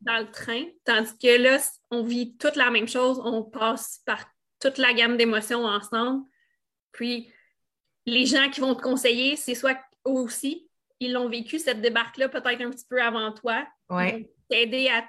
dans 0.02 0.20
le 0.20 0.32
train. 0.32 0.64
Tandis 0.86 1.18
que 1.18 1.42
là, 1.42 1.58
on 1.92 2.04
vit 2.04 2.36
toute 2.38 2.56
la 2.56 2.70
même 2.70 2.88
chose, 2.88 3.22
on 3.24 3.44
passe 3.44 4.02
par 4.06 4.26
toute 4.60 4.78
la 4.78 4.94
gamme 4.94 5.18
d'émotions 5.18 5.66
ensemble. 5.66 6.26
Puis 6.92 7.32
les 8.06 8.26
gens 8.26 8.50
qui 8.50 8.62
vont 8.62 8.76
te 8.76 8.82
conseiller, 8.82 9.36
c'est 9.36 9.56
soit 9.56 9.78
eux 10.08 10.12
aussi, 10.12 10.70
ils 11.00 11.12
l'ont 11.12 11.30
vécu, 11.30 11.60
cette 11.60 11.82
débarque-là, 11.82 12.30
peut-être 12.30 12.62
un 12.62 12.70
petit 12.70 12.86
peu 12.90 13.02
avant 13.02 13.32
toi. 13.32 13.68
Ils 13.90 13.96
vont 13.96 14.26
t'aider 14.50 14.90
à. 14.90 15.06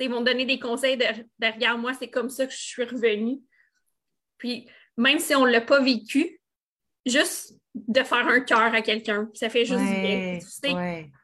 Ils 0.00 0.10
vont 0.10 0.22
donner 0.22 0.46
des 0.46 0.60
conseils 0.60 0.96
de, 0.96 1.04
regarde, 1.44 1.80
moi, 1.80 1.92
c'est 1.92 2.08
comme 2.08 2.30
ça 2.30 2.46
que 2.46 2.52
je 2.52 2.58
suis 2.58 2.84
revenue. 2.84 3.40
Puis 4.38 4.68
même 4.96 5.18
si 5.18 5.34
on 5.34 5.44
ne 5.44 5.50
l'a 5.50 5.60
pas 5.60 5.80
vécu, 5.80 6.37
juste 7.06 7.54
de 7.74 8.02
faire 8.02 8.26
un 8.26 8.40
cœur 8.40 8.74
à 8.74 8.82
quelqu'un, 8.82 9.28
ça 9.34 9.48
fait 9.48 9.64
juste 9.64 9.80
bien. 9.80 10.38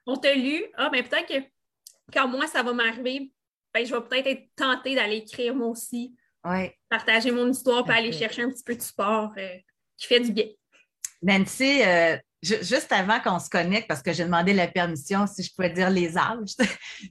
On 0.06 0.16
t'a 0.16 0.34
lu, 0.34 0.64
ah, 0.76 0.88
ben 0.90 1.02
peut-être 1.02 1.26
que 1.26 1.46
quand 2.12 2.28
moi, 2.28 2.46
ça 2.46 2.62
va 2.62 2.72
m'arriver, 2.72 3.32
ben, 3.72 3.84
je 3.84 3.94
vais 3.94 4.00
peut-être 4.02 4.26
être 4.26 4.48
tentée 4.54 4.94
d'aller 4.94 5.16
écrire 5.16 5.54
moi 5.54 5.68
aussi. 5.68 6.14
Partager 6.88 7.30
mon 7.30 7.48
histoire, 7.48 7.84
puis 7.84 7.96
aller 7.96 8.12
chercher 8.12 8.42
un 8.42 8.50
petit 8.50 8.62
peu 8.62 8.76
de 8.76 8.82
support. 8.82 9.32
Euh, 9.38 9.56
qui 9.96 10.06
fait 10.06 10.20
du 10.20 10.32
bien. 10.32 10.46
Nancy, 11.22 11.82
euh, 11.82 12.16
juste 12.44 12.92
avant 12.92 13.20
qu'on 13.20 13.38
se 13.38 13.48
connecte, 13.48 13.88
parce 13.88 14.02
que 14.02 14.12
j'ai 14.12 14.24
demandé 14.24 14.52
la 14.52 14.68
permission 14.68 15.26
si 15.26 15.42
je 15.42 15.52
pouvais 15.54 15.70
dire 15.70 15.90
les 15.90 16.16
âges, 16.16 16.56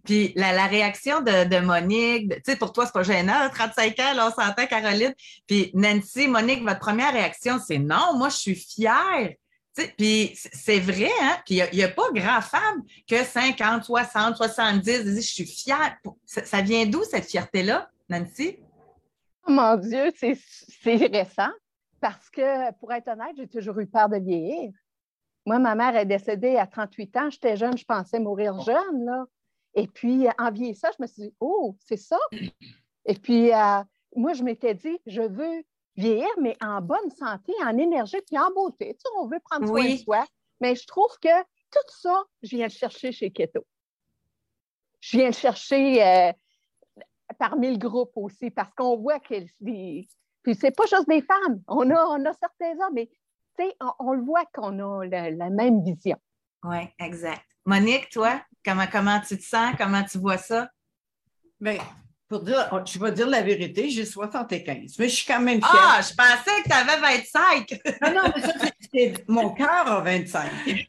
puis 0.06 0.34
la, 0.36 0.68
réaction 0.68 1.22
de, 1.22 1.60
Monique, 1.60 2.30
tu 2.36 2.52
sais, 2.52 2.56
pour 2.56 2.72
toi, 2.72 2.86
c'est 2.86 2.94
pas 2.94 3.04
gênant, 3.04 3.50
35 3.54 4.00
ans, 4.00 4.14
là, 4.16 4.28
on 4.28 4.42
s'entend, 4.42 4.66
Caroline. 4.68 5.14
Puis 5.48 5.72
Nancy, 5.74 6.28
Monique, 6.28 6.64
votre 6.64 6.80
première 6.80 7.14
réaction, 7.14 7.60
c'est 7.66 7.80
non, 7.80 8.16
moi, 8.16 8.30
je 8.30 8.38
suis 8.38 8.56
fière. 8.56 9.34
Puis 9.98 10.34
c'est 10.36 10.80
vrai, 10.80 11.10
hein? 11.22 11.38
Puis 11.46 11.60
il 11.72 11.78
n'y 11.78 11.84
a, 11.84 11.90
pas 11.90 12.12
grand 12.14 12.42
femme 12.42 12.84
que 13.10 13.24
50, 13.24 13.84
60, 13.84 14.38
70 14.38 15.16
je 15.16 15.22
suis 15.22 15.48
fière. 15.48 15.98
Ça, 16.26 16.62
vient 16.62 16.86
d'où 16.86 17.04
cette 17.04 17.26
fierté-là, 17.26 17.90
Nancy? 18.08 18.60
Oh 19.48 19.52
mon 19.52 19.76
Dieu, 19.78 20.12
c'est 20.16 20.96
récent. 20.96 21.50
Parce 22.00 22.30
que, 22.30 22.72
pour 22.80 22.92
être 22.92 23.08
honnête, 23.08 23.34
j'ai 23.38 23.48
toujours 23.48 23.80
eu 23.80 23.88
peur 23.88 24.10
de 24.10 24.18
vieillir. 24.18 24.72
Moi, 25.46 25.60
ma 25.60 25.76
mère 25.76 25.96
est 25.96 26.06
décédée 26.06 26.56
à 26.56 26.68
38 26.68 27.18
ans. 27.18 27.30
J'étais 27.30 27.58
jeune, 27.58 27.78
je 27.78 27.86
pensais 27.86 28.20
mourir 28.20 28.60
jeune. 28.62 29.06
Là. 29.06 29.26
Et 29.76 29.88
puis, 29.88 30.28
en 30.38 30.52
vieillissant, 30.52 30.90
je 30.98 31.02
me 31.02 31.08
suis 31.08 31.22
dit, 31.24 31.36
oh, 31.40 31.76
c'est 31.80 31.98
ça. 31.98 32.18
Et 33.06 33.16
puis, 33.16 33.54
euh, 33.54 33.82
moi, 34.16 34.34
je 34.34 34.44
m'étais 34.44 34.74
dit, 34.74 34.98
je 35.06 35.22
veux 35.22 35.64
vieillir, 35.96 36.30
mais 36.40 36.56
en 36.62 36.82
bonne 36.82 37.12
santé, 37.12 37.52
en 37.62 37.78
énergie, 37.78 38.22
puis 38.26 38.38
en 38.38 38.50
beauté. 38.52 38.94
Tu 38.94 39.02
sais, 39.02 39.10
on 39.20 39.28
veut 39.28 39.40
prendre 39.44 39.68
soin 39.68 39.84
de 39.84 39.98
soi. 39.98 40.26
Mais 40.62 40.76
je 40.76 40.88
trouve 40.88 41.12
que 41.22 41.42
tout 41.72 41.90
ça, 41.90 42.24
je 42.42 42.56
viens 42.56 42.68
le 42.68 42.72
chercher 42.72 43.12
chez 43.12 43.32
Keto. 43.32 43.66
Je 45.02 45.18
viens 45.18 45.28
le 45.28 45.34
chercher 45.34 46.02
euh, 46.02 46.32
parmi 47.38 47.72
le 47.72 47.78
groupe 47.78 48.12
aussi, 48.16 48.50
parce 48.50 48.74
qu'on 48.74 48.98
voit 48.98 49.20
que 49.20 49.36
puis 50.44 50.56
c'est 50.56 50.76
pas 50.76 50.86
juste 50.86 51.08
des 51.08 51.22
femmes. 51.22 51.62
On 51.68 51.90
a, 51.90 52.06
on 52.06 52.26
a 52.26 52.34
certains 52.34 52.74
hommes, 52.86 52.94
mais 52.94 53.10
on, 53.80 53.92
on, 54.00 54.14
le 54.14 54.24
voit 54.24 54.46
qu'on 54.54 54.80
a 54.80 55.06
la, 55.06 55.50
même 55.50 55.84
vision. 55.84 56.18
Oui, 56.64 56.88
exact. 57.00 57.44
Monique, 57.66 58.10
toi, 58.10 58.42
comment, 58.66 58.88
comment 58.92 59.20
tu 59.20 59.38
te 59.38 59.44
sens? 59.44 59.74
Comment 59.78 60.04
tu 60.04 60.18
vois 60.18 60.38
ça? 60.38 60.70
Bien, 61.60 61.78
pour 62.28 62.42
dire, 62.42 62.68
oh, 62.72 62.80
je 62.86 63.00
vais 63.00 63.12
dire 63.12 63.28
la 63.28 63.42
vérité, 63.42 63.90
j'ai 63.90 64.06
75, 64.06 64.98
mais 65.00 65.10
je 65.10 65.16
suis 65.16 65.26
quand 65.26 65.40
même 65.40 65.60
fière. 65.60 65.72
Ah, 65.74 66.02
je 66.02 66.14
pensais 66.14 66.62
que 66.64 66.70
tu 66.70 66.74
avais 66.74 67.00
25. 67.00 67.82
non, 68.02 68.14
non, 68.14 68.32
mais 68.36 68.42
ça, 68.42 68.54
c'est 68.92 69.30
mon 69.30 69.52
cœur 69.52 69.88
a 69.88 70.02
25. 70.02 70.52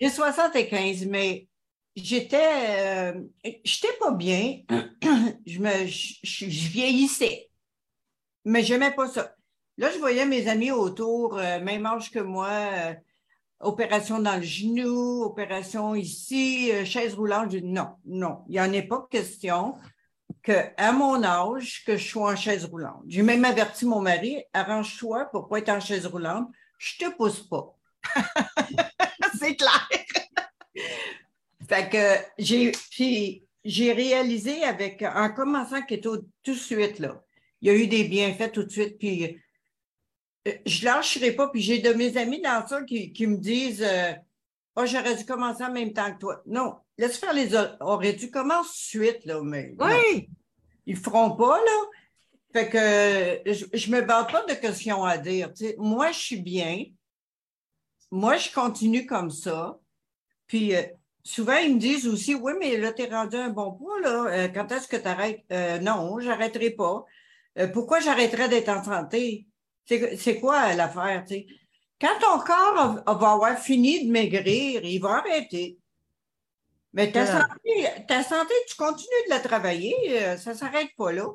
j'ai 0.00 0.08
75, 0.08 1.06
mais 1.06 1.46
j'étais, 1.94 3.10
euh, 3.12 3.20
j'étais 3.64 3.92
pas 4.00 4.12
bien. 4.12 4.60
je, 5.46 5.58
me, 5.60 5.86
je 5.86 6.44
vieillissais 6.46 7.48
mais 8.48 8.62
je 8.62 8.72
n'aimais 8.72 8.92
pas 8.92 9.08
ça. 9.08 9.34
Là, 9.78 9.92
je 9.92 9.98
voyais 9.98 10.26
mes 10.26 10.48
amis 10.48 10.72
autour, 10.72 11.38
euh, 11.38 11.60
même 11.60 11.86
âge 11.86 12.10
que 12.10 12.18
moi, 12.18 12.50
euh, 12.50 12.94
opération 13.60 14.18
dans 14.18 14.34
le 14.34 14.42
genou, 14.42 15.22
opération 15.22 15.94
ici, 15.94 16.72
euh, 16.72 16.84
chaise 16.84 17.14
roulante. 17.14 17.52
Je 17.52 17.58
dis 17.58 17.64
non, 17.64 17.90
non, 18.04 18.42
il 18.48 18.54
n'y 18.54 18.60
en 18.60 18.74
a 18.74 18.82
pas 18.82 19.06
question 19.08 19.76
qu'à 20.42 20.92
mon 20.92 21.22
âge, 21.22 21.84
que 21.86 21.96
je 21.96 22.08
sois 22.08 22.32
en 22.32 22.36
chaise 22.36 22.64
roulante. 22.64 23.04
J'ai 23.06 23.22
même 23.22 23.44
averti 23.44 23.86
mon 23.86 24.00
mari, 24.00 24.42
arrange-toi 24.52 25.26
pour 25.26 25.44
ne 25.44 25.48
pas 25.48 25.58
être 25.60 25.68
en 25.68 25.78
chaise 25.78 26.06
roulante, 26.06 26.48
je 26.78 27.04
ne 27.04 27.10
te 27.10 27.16
pousse 27.16 27.48
pas. 27.48 27.72
C'est 29.38 29.54
clair. 29.54 29.88
fait 31.68 31.88
que 31.88 32.42
j'ai, 32.42 32.72
j'ai 33.64 33.92
réalisé 33.92 34.64
avec, 34.64 35.02
en 35.02 35.30
commençant 35.30 35.82
tout 36.02 36.26
de 36.44 36.52
suite, 36.52 36.98
là, 36.98 37.22
il 37.60 37.68
y 37.68 37.70
a 37.70 37.74
eu 37.74 37.86
des 37.86 38.04
bienfaits 38.04 38.50
tout 38.52 38.64
de 38.64 38.70
suite. 38.70 38.98
Puis 38.98 39.38
je 40.66 40.84
lâcherai 40.84 41.32
pas. 41.32 41.48
Puis 41.48 41.62
j'ai 41.62 41.78
de 41.78 41.92
mes 41.92 42.16
amis 42.16 42.40
dans 42.40 42.66
ça 42.66 42.82
qui, 42.82 43.26
me 43.26 43.36
disent 43.36 43.82
euh, 43.82 44.12
oh, 44.76 44.86
j'aurais 44.86 45.16
dû 45.16 45.24
commencer 45.24 45.64
en 45.64 45.72
même 45.72 45.92
temps 45.92 46.12
que 46.12 46.18
toi. 46.18 46.42
Non, 46.46 46.76
laisse 46.96 47.18
faire 47.18 47.32
les 47.32 47.54
autres. 47.54 47.76
Aurait 47.80 48.12
dû 48.12 48.30
commencer 48.30 48.70
suite, 48.72 49.24
là, 49.24 49.40
mais. 49.42 49.74
Oui! 49.78 50.28
ils 50.86 50.94
ne 50.94 51.00
feront 51.00 51.36
pas, 51.36 51.58
là. 51.58 51.86
Fait 52.52 52.68
que 52.70 53.50
je 53.54 53.90
ne 53.90 53.96
me 53.96 54.02
bats 54.02 54.24
pas 54.24 54.44
de 54.46 54.54
questions 54.54 55.04
à 55.04 55.18
dire. 55.18 55.52
moi, 55.76 56.12
je 56.12 56.18
suis 56.18 56.40
bien. 56.40 56.84
Moi, 58.10 58.38
je 58.38 58.50
continue 58.50 59.04
comme 59.04 59.30
ça. 59.30 59.78
Puis 60.46 60.74
euh, 60.74 60.82
souvent, 61.22 61.58
ils 61.58 61.74
me 61.74 61.78
disent 61.78 62.08
aussi 62.08 62.34
Oui, 62.34 62.54
mais 62.58 62.78
là, 62.78 62.92
tu 62.92 63.02
es 63.02 63.06
rendu 63.06 63.36
un 63.36 63.50
bon 63.50 63.72
poids, 63.72 64.00
là. 64.00 64.48
quand 64.48 64.72
est-ce 64.72 64.88
que 64.88 64.96
tu 64.96 65.06
arrêtes? 65.06 65.44
non, 65.82 66.18
je 66.20 66.28
n'arrêterai 66.28 66.70
pas. 66.70 67.04
Euh, 67.58 67.66
pourquoi 67.68 68.00
j'arrêterais 68.00 68.48
d'être 68.48 68.68
en 68.68 68.82
santé? 68.82 69.46
C'est 69.88 70.38
quoi 70.38 70.74
l'affaire? 70.74 71.24
Quand 72.00 72.18
ton 72.20 72.38
corps 72.40 73.02
va 73.06 73.30
avoir 73.32 73.58
fini 73.58 74.06
de 74.06 74.12
maigrir, 74.12 74.84
il 74.84 74.98
va 75.00 75.16
arrêter. 75.16 75.78
Mais 76.92 77.10
ta, 77.10 77.26
santé, 77.26 78.54
tu 78.68 78.76
continues 78.76 79.24
de 79.26 79.30
la 79.30 79.40
travailler, 79.40 79.94
euh, 80.10 80.36
ça 80.36 80.52
ne 80.52 80.56
s'arrête 80.56 80.88
pas 80.96 81.12
là. 81.12 81.26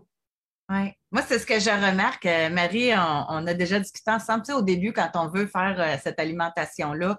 Oui. 0.69 0.91
Moi, 1.12 1.22
c'est 1.27 1.39
ce 1.39 1.45
que 1.45 1.60
je 1.60 1.69
remarque. 1.69 2.25
Euh, 2.25 2.50
Marie, 2.50 2.91
on, 2.93 3.45
a 3.45 3.53
déjà 3.53 3.79
discuté 3.79 4.10
ensemble. 4.10 4.43
au 4.53 4.62
début, 4.62 4.93
quand 4.93 5.12
on 5.15 5.27
veut 5.27 5.45
faire 5.48 6.00
cette 6.01 6.19
alimentation-là, 6.19 7.17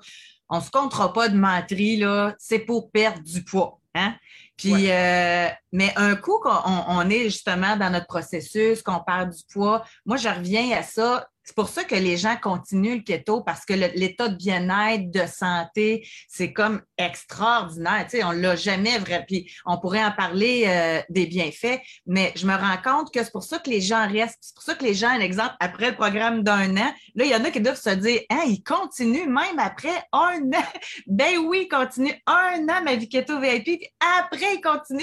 on 0.49 0.59
ne 0.59 0.62
se 0.62 0.71
comptera 0.71 1.12
pas 1.12 1.29
de 1.29 1.37
menterie, 1.37 1.97
là. 1.97 2.35
C'est 2.38 2.59
pour 2.59 2.91
perdre 2.91 3.23
du 3.23 3.45
poids. 3.45 3.81
Hein? 3.95 4.17
Puis, 4.56 4.90
euh, 4.90 5.49
mais 5.73 5.92
un 5.96 6.14
coup 6.14 6.38
qu'on 6.40 6.50
on 6.64 7.11
est 7.11 7.25
justement 7.25 7.76
dans 7.76 7.90
notre 7.90 8.06
processus, 8.06 8.82
qu'on 8.82 9.00
perd 9.00 9.30
du 9.30 9.42
poids, 9.52 9.84
moi, 10.06 10.16
je 10.16 10.28
reviens 10.28 10.76
à 10.76 10.82
ça. 10.82 11.26
C'est 11.45 11.55
pour 11.55 11.69
ça 11.69 11.85
que 11.85 11.95
les 11.95 12.17
gens 12.17 12.37
continuent 12.41 12.97
le 12.97 13.03
keto 13.03 13.43
parce 13.43 13.67
que 13.67 13.75
l'état 13.75 14.29
de 14.29 14.37
bien-être, 14.37 15.11
de 15.11 15.27
santé, 15.27 16.09
c'est 16.27 16.53
comme 16.53 16.81
extraordinaire. 16.97 18.07
Tu 18.09 18.19
sais, 18.19 18.25
on 18.25 18.31
l'a 18.31 18.57
jamais 18.57 18.99
vrai. 18.99 19.25
Puis 19.29 19.53
on 19.67 19.79
pourrait 19.79 20.05
en 20.05 20.13
parler 20.13 20.65
euh, 20.67 21.03
des 21.11 21.27
bienfaits, 21.27 21.81
mais 22.07 22.33
je 22.35 22.47
me 22.47 22.55
rends 22.55 22.79
compte 22.83 23.13
que 23.13 23.23
c'est 23.23 23.33
pour 23.33 23.45
ça 23.45 23.59
que 23.59 23.69
les 23.69 23.83
gens 23.83 24.09
restent. 24.09 24.39
C'est 24.41 24.55
pour 24.55 24.65
ça 24.65 24.75
que 24.75 24.85
les 24.85 24.95
gens, 24.95 25.09
un 25.09 25.21
exemple, 25.21 25.55
après 25.61 25.91
le 25.91 25.97
programme 25.97 26.43
d'un 26.43 26.77
an, 26.79 26.93
là, 27.15 27.25
il 27.25 27.31
y 27.31 27.35
en 27.35 27.45
a 27.45 27.51
qui 27.51 27.61
doivent 27.61 27.81
se 27.81 27.91
dire, 27.91 28.21
hein, 28.31 28.45
ils 28.47 28.63
continuent 28.63 29.29
même 29.29 29.59
après 29.59 30.03
un 30.13 30.41
an? 30.53 30.65
Ben 31.07 31.39
oui, 31.39 31.63
ils 31.65 31.69
continuent 31.69 32.15
un 32.27 32.69
an 32.69 32.83
ma 32.83 32.95
vie 32.97 33.09
keto 33.09 33.39
VIP, 33.41 33.65
puis 33.65 33.89
après 34.01 34.55
ils 34.55 34.61
continuent. 34.61 35.03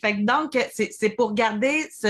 Fait 0.00 0.16
que 0.16 0.22
donc, 0.22 0.56
c'est 0.72 1.10
pour 1.10 1.34
garder 1.34 1.88
ce 1.92 2.08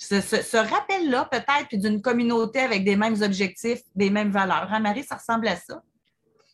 ce, 0.00 0.56
rappel-là, 0.56 1.26
peut-être, 1.26 1.68
puis 1.68 1.78
d'une 1.78 2.00
communauté 2.00 2.60
avec 2.60 2.84
des 2.84 2.96
mêmes 2.96 3.20
objectifs, 3.22 3.80
des 3.94 4.10
mêmes 4.10 4.30
valeurs. 4.30 4.72
Hein, 4.72 4.80
Marie, 4.80 5.04
ça 5.04 5.16
ressemble 5.16 5.46
à 5.48 5.56
ça? 5.56 5.82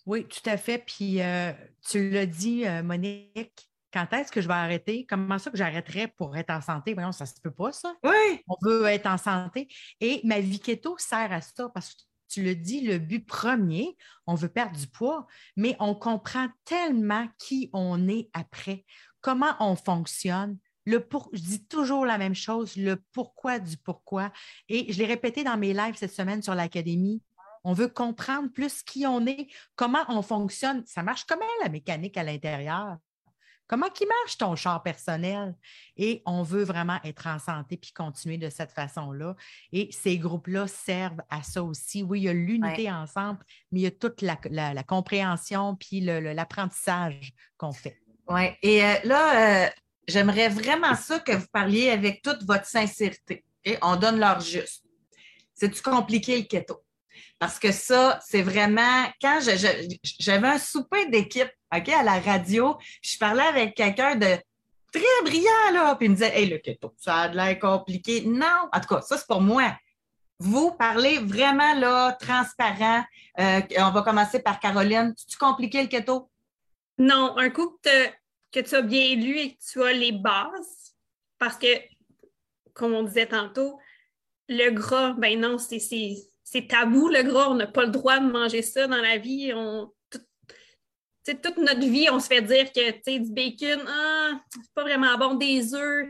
Oui, 0.04 0.26
tout 0.26 0.48
à 0.48 0.56
fait. 0.56 0.78
Puis 0.78 1.22
euh, 1.22 1.52
tu 1.88 2.10
l'as 2.10 2.26
dit, 2.26 2.66
euh, 2.66 2.82
Monique, 2.82 3.68
quand 3.92 4.12
est-ce 4.12 4.30
que 4.30 4.40
je 4.40 4.48
vais 4.48 4.54
arrêter? 4.54 5.06
Comment 5.08 5.38
ça 5.38 5.50
que 5.50 5.56
j'arrêterais 5.56 6.08
pour 6.08 6.36
être 6.36 6.50
en 6.50 6.60
santé? 6.60 6.92
Voyons, 6.94 7.12
ça 7.12 7.24
ne 7.24 7.28
se 7.28 7.40
peut 7.40 7.50
pas, 7.50 7.72
ça. 7.72 7.94
Oui. 8.04 8.42
On 8.48 8.56
veut 8.62 8.84
être 8.86 9.06
en 9.06 9.18
santé. 9.18 9.68
Et 10.00 10.20
ma 10.24 10.40
vie 10.40 10.60
keto 10.60 10.96
sert 10.98 11.32
à 11.32 11.40
ça 11.40 11.68
parce 11.72 11.94
que 11.94 12.02
tu 12.28 12.42
le 12.42 12.54
dis, 12.56 12.80
le 12.80 12.98
but 12.98 13.24
premier, 13.24 13.96
on 14.26 14.34
veut 14.34 14.48
perdre 14.48 14.76
du 14.76 14.88
poids, 14.88 15.26
mais 15.56 15.76
on 15.78 15.94
comprend 15.94 16.48
tellement 16.64 17.28
qui 17.38 17.70
on 17.72 18.08
est 18.08 18.28
après, 18.32 18.84
comment 19.20 19.54
on 19.60 19.76
fonctionne, 19.76 20.58
le 20.86 21.00
pour, 21.00 21.28
je 21.32 21.40
dis 21.40 21.66
toujours 21.66 22.06
la 22.06 22.16
même 22.16 22.34
chose, 22.34 22.76
le 22.76 22.96
pourquoi 23.12 23.58
du 23.58 23.76
pourquoi. 23.76 24.32
Et 24.68 24.92
je 24.92 24.98
l'ai 24.98 25.06
répété 25.06 25.44
dans 25.44 25.56
mes 25.58 25.74
lives 25.74 25.96
cette 25.96 26.14
semaine 26.14 26.42
sur 26.42 26.54
l'Académie. 26.54 27.22
On 27.64 27.72
veut 27.72 27.88
comprendre 27.88 28.50
plus 28.52 28.82
qui 28.82 29.04
on 29.06 29.26
est, 29.26 29.48
comment 29.74 30.04
on 30.08 30.22
fonctionne. 30.22 30.84
Ça 30.86 31.02
marche 31.02 31.24
comment 31.24 31.44
la 31.62 31.68
mécanique 31.68 32.16
à 32.16 32.22
l'intérieur? 32.22 32.96
Comment 33.66 33.90
qui 33.90 34.06
marche 34.06 34.38
ton 34.38 34.54
char 34.54 34.80
personnel? 34.84 35.56
Et 35.96 36.22
on 36.24 36.44
veut 36.44 36.62
vraiment 36.62 37.00
être 37.02 37.26
en 37.26 37.40
santé 37.40 37.76
puis 37.76 37.92
continuer 37.92 38.38
de 38.38 38.48
cette 38.48 38.70
façon-là. 38.70 39.34
Et 39.72 39.90
ces 39.90 40.18
groupes-là 40.18 40.68
servent 40.68 41.22
à 41.28 41.42
ça 41.42 41.64
aussi. 41.64 42.04
Oui, 42.04 42.20
il 42.20 42.24
y 42.24 42.28
a 42.28 42.32
l'unité 42.32 42.92
ensemble, 42.92 43.40
mais 43.72 43.80
il 43.80 43.82
y 43.82 43.86
a 43.86 43.90
toute 43.90 44.22
la, 44.22 44.36
compréhension 44.84 45.74
puis 45.74 46.00
l'apprentissage 46.00 47.32
qu'on 47.56 47.72
fait. 47.72 48.00
Oui. 48.28 48.50
Et 48.62 48.84
euh, 48.84 48.94
là, 49.02 49.66
euh, 49.66 49.70
j'aimerais 50.06 50.48
vraiment 50.48 50.94
ça 50.94 51.18
que 51.18 51.32
vous 51.32 51.46
parliez 51.52 51.90
avec 51.90 52.22
toute 52.22 52.42
votre 52.44 52.66
sincérité. 52.66 53.44
On 53.82 53.96
donne 53.96 54.20
l'heure 54.20 54.40
juste. 54.40 54.84
C'est-tu 55.54 55.82
compliqué 55.82 56.38
le 56.38 56.44
keto? 56.44 56.82
Parce 57.38 57.58
que 57.58 57.72
ça, 57.72 58.18
c'est 58.24 58.42
vraiment. 58.42 59.04
Quand 59.20 59.40
j'avais 60.18 60.48
un 60.48 60.58
souper 60.58 61.06
d'équipe 61.06 61.50
OK, 61.74 61.88
à 61.88 62.02
la 62.02 62.20
radio, 62.20 62.76
je 63.02 63.18
parlais 63.18 63.42
avec 63.42 63.74
quelqu'un 63.74 64.16
de 64.16 64.36
très 64.92 65.22
brillant, 65.24 65.72
là, 65.72 65.96
puis 65.96 66.06
il 66.06 66.10
me 66.10 66.14
disait 66.14 66.38
Hey, 66.38 66.48
le 66.48 66.58
keto, 66.58 66.94
ça 66.98 67.16
a 67.16 67.28
l'air 67.28 67.58
compliqué. 67.58 68.22
Non, 68.26 68.68
en 68.72 68.80
tout 68.80 68.94
cas, 68.94 69.02
ça, 69.02 69.18
c'est 69.18 69.26
pour 69.26 69.40
moi. 69.40 69.76
Vous 70.38 70.72
parlez 70.72 71.18
vraiment 71.18 71.74
là, 71.74 72.12
transparent. 72.12 73.04
Euh, 73.38 73.60
on 73.78 73.90
va 73.90 74.02
commencer 74.02 74.40
par 74.40 74.60
Caroline. 74.60 75.14
Tu 75.28 75.36
compliqué 75.38 75.82
le 75.82 75.88
keto? 75.88 76.30
Non, 76.98 77.36
un 77.36 77.50
coup 77.50 77.78
que 77.82 77.90
que 78.56 78.66
tu 78.66 78.74
as 78.74 78.82
bien 78.82 79.14
lu 79.16 79.38
et 79.38 79.54
que 79.54 79.62
tu 79.70 79.82
as 79.82 79.92
les 79.92 80.12
bases. 80.12 80.94
Parce 81.38 81.58
que, 81.58 81.66
comme 82.72 82.94
on 82.94 83.02
disait 83.02 83.26
tantôt, 83.26 83.78
le 84.48 84.70
gras, 84.70 85.12
ben 85.12 85.38
non, 85.38 85.58
c'est 85.58 86.66
tabou, 86.68 87.08
le 87.08 87.22
gras. 87.22 87.50
On 87.50 87.54
n'a 87.54 87.66
pas 87.66 87.84
le 87.84 87.90
droit 87.90 88.18
de 88.18 88.30
manger 88.30 88.62
ça 88.62 88.86
dans 88.86 89.00
la 89.00 89.18
vie. 89.18 89.52
On, 89.54 89.92
toute 91.24 91.58
notre 91.58 91.86
vie, 91.86 92.08
on 92.10 92.20
se 92.20 92.28
fait 92.28 92.40
dire 92.40 92.72
que 92.72 93.18
du 93.18 93.32
bacon, 93.32 93.84
ah, 93.88 94.40
c'est 94.50 94.74
pas 94.74 94.82
vraiment 94.82 95.18
bon, 95.18 95.34
des 95.34 95.74
œufs, 95.74 96.08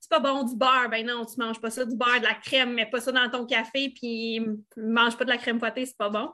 c'est 0.00 0.10
pas 0.10 0.18
bon, 0.18 0.42
du 0.42 0.56
beurre. 0.56 0.88
Ben 0.90 1.06
non, 1.06 1.24
tu 1.24 1.36
manges 1.38 1.60
pas 1.60 1.70
ça, 1.70 1.84
du 1.84 1.96
beurre, 1.96 2.18
de 2.18 2.24
la 2.24 2.34
crème, 2.34 2.74
mets 2.74 2.90
pas 2.90 3.00
ça 3.00 3.12
dans 3.12 3.30
ton 3.30 3.46
café, 3.46 3.90
puis 3.90 4.44
mange 4.76 5.16
pas 5.16 5.24
de 5.24 5.30
la 5.30 5.38
crème 5.38 5.60
fouettée, 5.60 5.86
c'est 5.86 5.96
pas 5.96 6.10
bon. 6.10 6.28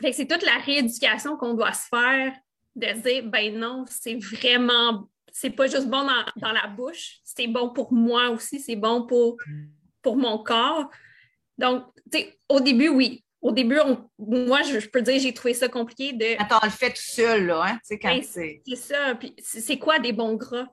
Fait 0.00 0.12
c'est 0.12 0.26
toute 0.26 0.44
la 0.44 0.58
rééducation 0.58 1.38
qu'on 1.38 1.54
doit 1.54 1.72
se 1.72 1.88
faire 1.88 2.36
de 2.76 3.00
dire, 3.00 3.24
ben 3.24 3.58
non, 3.58 3.84
c'est 3.88 4.16
vraiment, 4.16 5.08
c'est 5.32 5.50
pas 5.50 5.66
juste 5.66 5.88
bon 5.88 6.06
dans, 6.36 6.52
la 6.52 6.66
bouche, 6.68 7.18
c'est 7.24 7.48
bon 7.48 7.70
pour 7.70 7.92
moi 7.92 8.30
aussi, 8.30 8.60
c'est 8.60 8.76
bon 8.76 9.06
pour, 9.06 9.38
pour 10.02 10.16
mon 10.16 10.38
corps. 10.38 10.88
Donc, 11.58 11.84
tu 12.12 12.18
sais, 12.18 12.38
au 12.48 12.60
début, 12.60 12.88
oui. 12.88 13.24
Au 13.40 13.52
début, 13.52 13.78
moi, 14.18 14.62
je, 14.62 14.88
peux 14.88 15.02
dire, 15.02 15.20
j'ai 15.20 15.32
trouvé 15.32 15.54
ça 15.54 15.68
compliqué 15.68 16.12
de. 16.12 16.40
Attends, 16.40 16.58
on 16.62 16.66
le 16.66 16.72
fait 16.72 16.90
tout 16.90 17.02
seul, 17.02 17.46
là, 17.46 17.64
hein? 17.66 17.78
quand 18.02 18.16
ben, 18.16 18.22
c'est. 18.22 18.62
C'est 18.66 18.76
ça. 18.76 19.14
Puis, 19.14 19.34
c'est 19.38 19.78
quoi 19.78 19.98
des 19.98 20.12
bons 20.12 20.34
gras? 20.34 20.66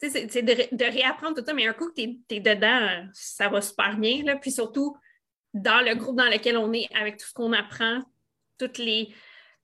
C'est 0.00 0.42
de, 0.42 0.76
de, 0.76 0.84
réapprendre 0.84 1.36
tout 1.36 1.44
ça, 1.44 1.54
mais 1.54 1.66
un 1.66 1.72
coup 1.72 1.88
que 1.88 1.94
tu 1.94 2.18
es, 2.30 2.40
dedans, 2.40 3.08
ça 3.12 3.48
va 3.48 3.60
super 3.60 3.96
bien. 3.96 4.22
Là. 4.24 4.36
Puis 4.36 4.52
surtout, 4.52 4.96
dans 5.54 5.84
le 5.84 5.94
groupe 5.94 6.16
dans 6.16 6.28
lequel 6.28 6.58
on 6.58 6.72
est, 6.72 6.88
avec 6.94 7.16
tout 7.16 7.26
ce 7.26 7.32
qu'on 7.32 7.52
apprend, 7.52 8.02
toutes 8.58 8.78
les, 8.78 9.14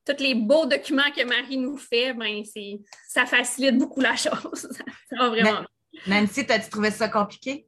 tous 0.05 0.23
les 0.23 0.35
beaux 0.35 0.67
documents 0.67 1.11
que 1.15 1.25
Marie 1.25 1.59
nous 1.59 1.77
fait, 1.77 2.13
ben, 2.15 2.43
ça 3.09 3.27
facilite 3.27 3.79
beaucoup 3.79 4.01
la 4.01 4.17
chose. 4.17 4.69
ça 5.09 5.17
va 5.17 5.29
vraiment. 5.29 5.61
Nancy, 6.07 6.41
as-tu 6.49 6.71
trouvé 6.71 6.91
ça 6.91 7.09
compliqué? 7.09 7.67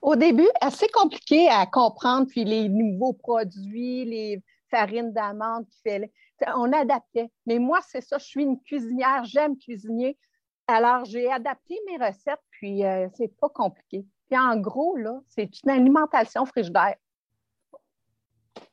Au 0.00 0.16
début, 0.16 0.48
assez 0.60 0.88
compliqué 0.88 1.48
à 1.48 1.66
comprendre, 1.66 2.26
puis 2.28 2.44
les 2.44 2.68
nouveaux 2.68 3.12
produits, 3.12 4.04
les 4.04 4.42
farines 4.70 5.12
d'amande 5.12 5.66
qui 5.68 5.80
fait. 5.82 6.10
On 6.56 6.72
adaptait. 6.72 7.30
Mais 7.46 7.58
moi, 7.58 7.80
c'est 7.86 8.00
ça, 8.00 8.18
je 8.18 8.24
suis 8.24 8.42
une 8.42 8.60
cuisinière, 8.62 9.24
j'aime 9.24 9.56
cuisiner. 9.56 10.18
Alors, 10.66 11.04
j'ai 11.04 11.30
adapté 11.30 11.78
mes 11.86 12.04
recettes, 12.04 12.40
puis 12.50 12.84
euh, 12.84 13.08
c'est 13.14 13.36
pas 13.38 13.48
compliqué. 13.48 14.04
Puis 14.28 14.38
en 14.38 14.56
gros, 14.56 14.96
là, 14.96 15.20
c'est 15.28 15.50
une 15.62 15.70
alimentation 15.70 16.46
frigidaire. 16.46 16.96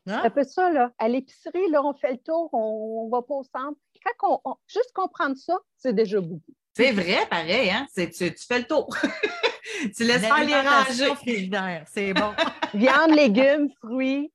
Hein? 0.09 0.21
Un 0.23 0.29
peu 0.29 0.43
ça, 0.43 0.71
là. 0.71 0.91
À 0.97 1.07
l'épicerie, 1.07 1.69
là, 1.69 1.83
on 1.83 1.93
fait 1.93 2.11
le 2.11 2.17
tour, 2.17 2.49
on, 2.53 3.09
va 3.11 3.21
pas 3.21 3.35
au 3.35 3.43
centre. 3.43 3.77
Quand 4.17 4.41
on, 4.43 4.55
juste 4.67 4.91
comprendre 4.93 5.37
ça, 5.37 5.57
c'est 5.77 5.93
déjà 5.93 6.19
beaucoup. 6.19 6.53
C'est 6.73 6.91
vrai, 6.91 7.25
pareil, 7.29 7.69
hein? 7.69 7.85
Tu, 7.95 8.09
tu, 8.09 8.33
fais 8.47 8.59
le 8.59 8.65
tour. 8.65 8.95
tu 9.95 10.03
laisses 10.03 10.21
faire 10.21 10.45
les 10.45 10.55
rangées. 10.55 11.83
C'est 11.87 12.13
bon. 12.13 12.31
Viande, 12.73 13.11
légumes, 13.11 13.69
fruits. 13.81 14.31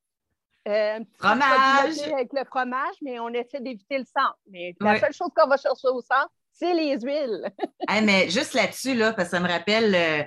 Euh, 0.67 1.01
fromage. 1.19 1.99
Avec 2.13 2.33
le 2.33 2.45
fromage, 2.45 2.97
mais 3.03 3.19
on 3.19 3.29
essaie 3.29 3.61
d'éviter 3.61 3.99
le 3.99 4.05
sang. 4.05 4.31
Mais 4.51 4.75
la 4.81 4.99
seule 4.99 5.13
chose 5.13 5.29
qu'on 5.35 5.49
va 5.49 5.57
chercher 5.57 5.89
au 5.89 6.01
centre, 6.01 6.31
c'est 6.53 6.73
les 6.73 6.99
huiles. 7.01 7.51
mais 8.03 8.31
juste 8.31 8.55
là-dessus, 8.55 8.95
là, 8.95 9.13
parce 9.13 9.29
que 9.29 9.37
ça 9.37 9.41
me 9.41 9.49
rappelle, 9.49 9.95
euh, 9.95 10.23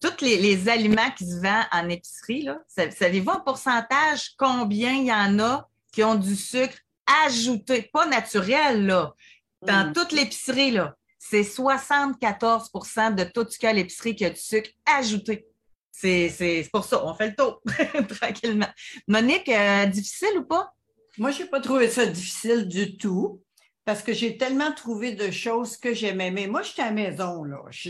tous 0.00 0.24
les, 0.24 0.68
aliments 0.68 1.10
qui 1.16 1.26
se 1.26 1.36
vendent 1.36 1.66
en 1.72 1.88
épicerie, 1.88 2.42
là, 2.42 2.58
savez-vous 2.68 3.30
en 3.30 3.40
pourcentage 3.40 4.34
combien 4.38 4.92
il 4.92 5.06
y 5.06 5.12
en 5.12 5.38
a 5.38 5.68
qui 5.92 6.04
ont 6.04 6.14
du 6.14 6.36
sucre 6.36 6.76
ajouté, 7.24 7.88
pas 7.92 8.06
naturel, 8.06 8.86
là, 8.86 9.14
dans 9.62 9.88
mm. 9.88 9.92
toute 9.92 10.12
l'épicerie, 10.12 10.72
là? 10.72 10.94
C'est 11.18 11.42
74% 11.42 13.14
de 13.14 13.24
tout 13.24 13.46
ce 13.50 13.58
qu'il 13.58 13.66
y 13.66 13.66
a 13.66 13.70
à 13.70 13.72
l'épicerie 13.72 14.14
qui 14.14 14.24
a 14.24 14.30
du 14.30 14.40
sucre 14.40 14.70
ajouté. 14.86 15.46
C'est 15.90 16.68
pour 16.72 16.84
ça, 16.84 17.04
on 17.04 17.12
fait 17.14 17.28
le 17.28 17.34
tour 17.34 17.60
tranquillement. 18.20 18.68
Monique, 19.08 19.48
euh, 19.48 19.86
difficile 19.86 20.38
ou 20.38 20.44
pas? 20.44 20.72
Moi, 21.18 21.32
je 21.32 21.42
n'ai 21.42 21.48
pas 21.48 21.60
trouvé 21.60 21.90
ça 21.90 22.06
difficile 22.06 22.68
du 22.68 22.96
tout 22.96 23.42
parce 23.88 24.02
que 24.02 24.12
j'ai 24.12 24.36
tellement 24.36 24.70
trouvé 24.70 25.12
de 25.12 25.30
choses 25.30 25.78
que 25.78 25.94
j'aimais. 25.94 26.30
Mais 26.30 26.46
moi, 26.46 26.60
j'étais 26.60 26.82
à 26.82 26.88
la 26.88 26.90
maison, 26.90 27.42
là. 27.42 27.62
Je, 27.70 27.88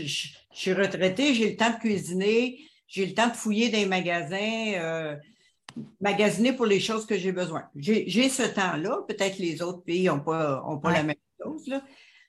suis 0.49 0.71
retraitée, 0.71 1.33
j'ai 1.33 1.49
le 1.49 1.57
temps 1.57 1.71
de 1.71 1.75
cuisiner, 1.75 2.57
j'ai 2.87 3.05
le 3.05 3.13
temps 3.13 3.27
de 3.27 3.33
fouiller 3.33 3.67
dans 3.67 3.79
les 3.79 3.85
magasins, 3.85 4.75
euh, 4.75 5.17
magasiner 5.99 6.53
pour 6.53 6.67
les 6.67 6.79
choses 6.79 7.05
que 7.05 7.17
j'ai 7.17 7.33
besoin. 7.33 7.65
J'ai 7.75 8.29
ce 8.29 8.43
temps-là. 8.43 9.01
Peut-être 9.09 9.39
les 9.39 9.61
autres 9.61 9.83
pays 9.83 10.05
n'ont 10.05 10.21
pas, 10.21 10.63
ont 10.65 10.77
pas 10.77 10.93
la 10.93 11.03
même 11.03 11.17
chose, 11.43 11.67
là. 11.67 11.83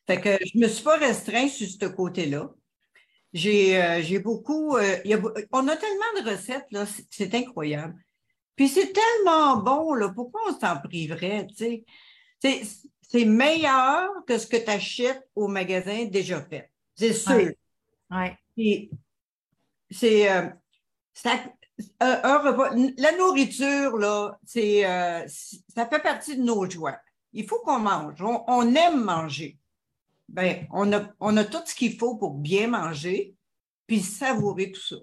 Fait 0.05 0.21
que 0.21 0.31
je 0.45 0.59
ne 0.59 0.63
me 0.63 0.69
suis 0.69 0.83
pas 0.83 0.97
restreint 0.97 1.47
sur 1.47 1.69
ce 1.69 1.87
côté-là. 1.87 2.51
J'ai 3.33 3.81
euh, 3.81 4.19
beaucoup. 4.19 4.79
Euh, 4.79 4.97
on 5.53 5.69
a 5.69 5.77
tellement 5.77 6.21
de 6.25 6.29
recettes, 6.29 6.67
là, 6.73 6.87
c'est 7.09 7.33
incroyable. 7.37 7.95
Puis 8.57 8.67
c'est 8.67 8.93
tellement 8.93 9.59
bon, 9.59 9.95
là, 9.95 10.09
pourquoi 10.09 10.41
on 10.49 10.59
s'en 10.59 10.77
priverait, 10.81 11.47
tu 11.57 11.85
sais? 12.43 12.63
C'est 13.11 13.25
meilleur 13.25 14.09
que 14.25 14.39
ce 14.39 14.47
que 14.47 14.57
tu 14.57 14.71
achètes 14.71 15.29
au 15.35 15.49
magasin 15.49 16.05
déjà 16.05 16.41
fait. 16.43 16.71
C'est 16.95 17.13
sûr. 17.13 17.51
Ouais. 18.09 18.39
C'est 19.91 20.31
euh, 20.31 20.49
un 21.99 22.39
repas. 22.39 22.71
La 22.99 23.17
nourriture, 23.17 23.97
là, 23.97 24.39
c'est 24.45 24.87
euh, 24.87 25.27
ça 25.27 25.87
fait 25.87 25.99
partie 25.99 26.37
de 26.37 26.43
nos 26.43 26.71
joies. 26.71 26.99
Il 27.33 27.49
faut 27.49 27.59
qu'on 27.61 27.81
mange. 27.81 28.23
On, 28.23 28.75
aime 28.77 29.03
manger. 29.03 29.59
Ben, 30.29 30.69
on 30.71 30.93
a, 30.93 31.09
on 31.19 31.37
a 31.37 31.45
tout 31.45 31.63
ce 31.65 31.75
qu'il 31.75 31.99
faut 31.99 32.17
pour 32.17 32.35
bien 32.35 32.69
manger, 32.69 33.35
puis 33.89 34.01
savourer 34.01 34.71
tout 34.71 34.81
ça. 34.81 34.97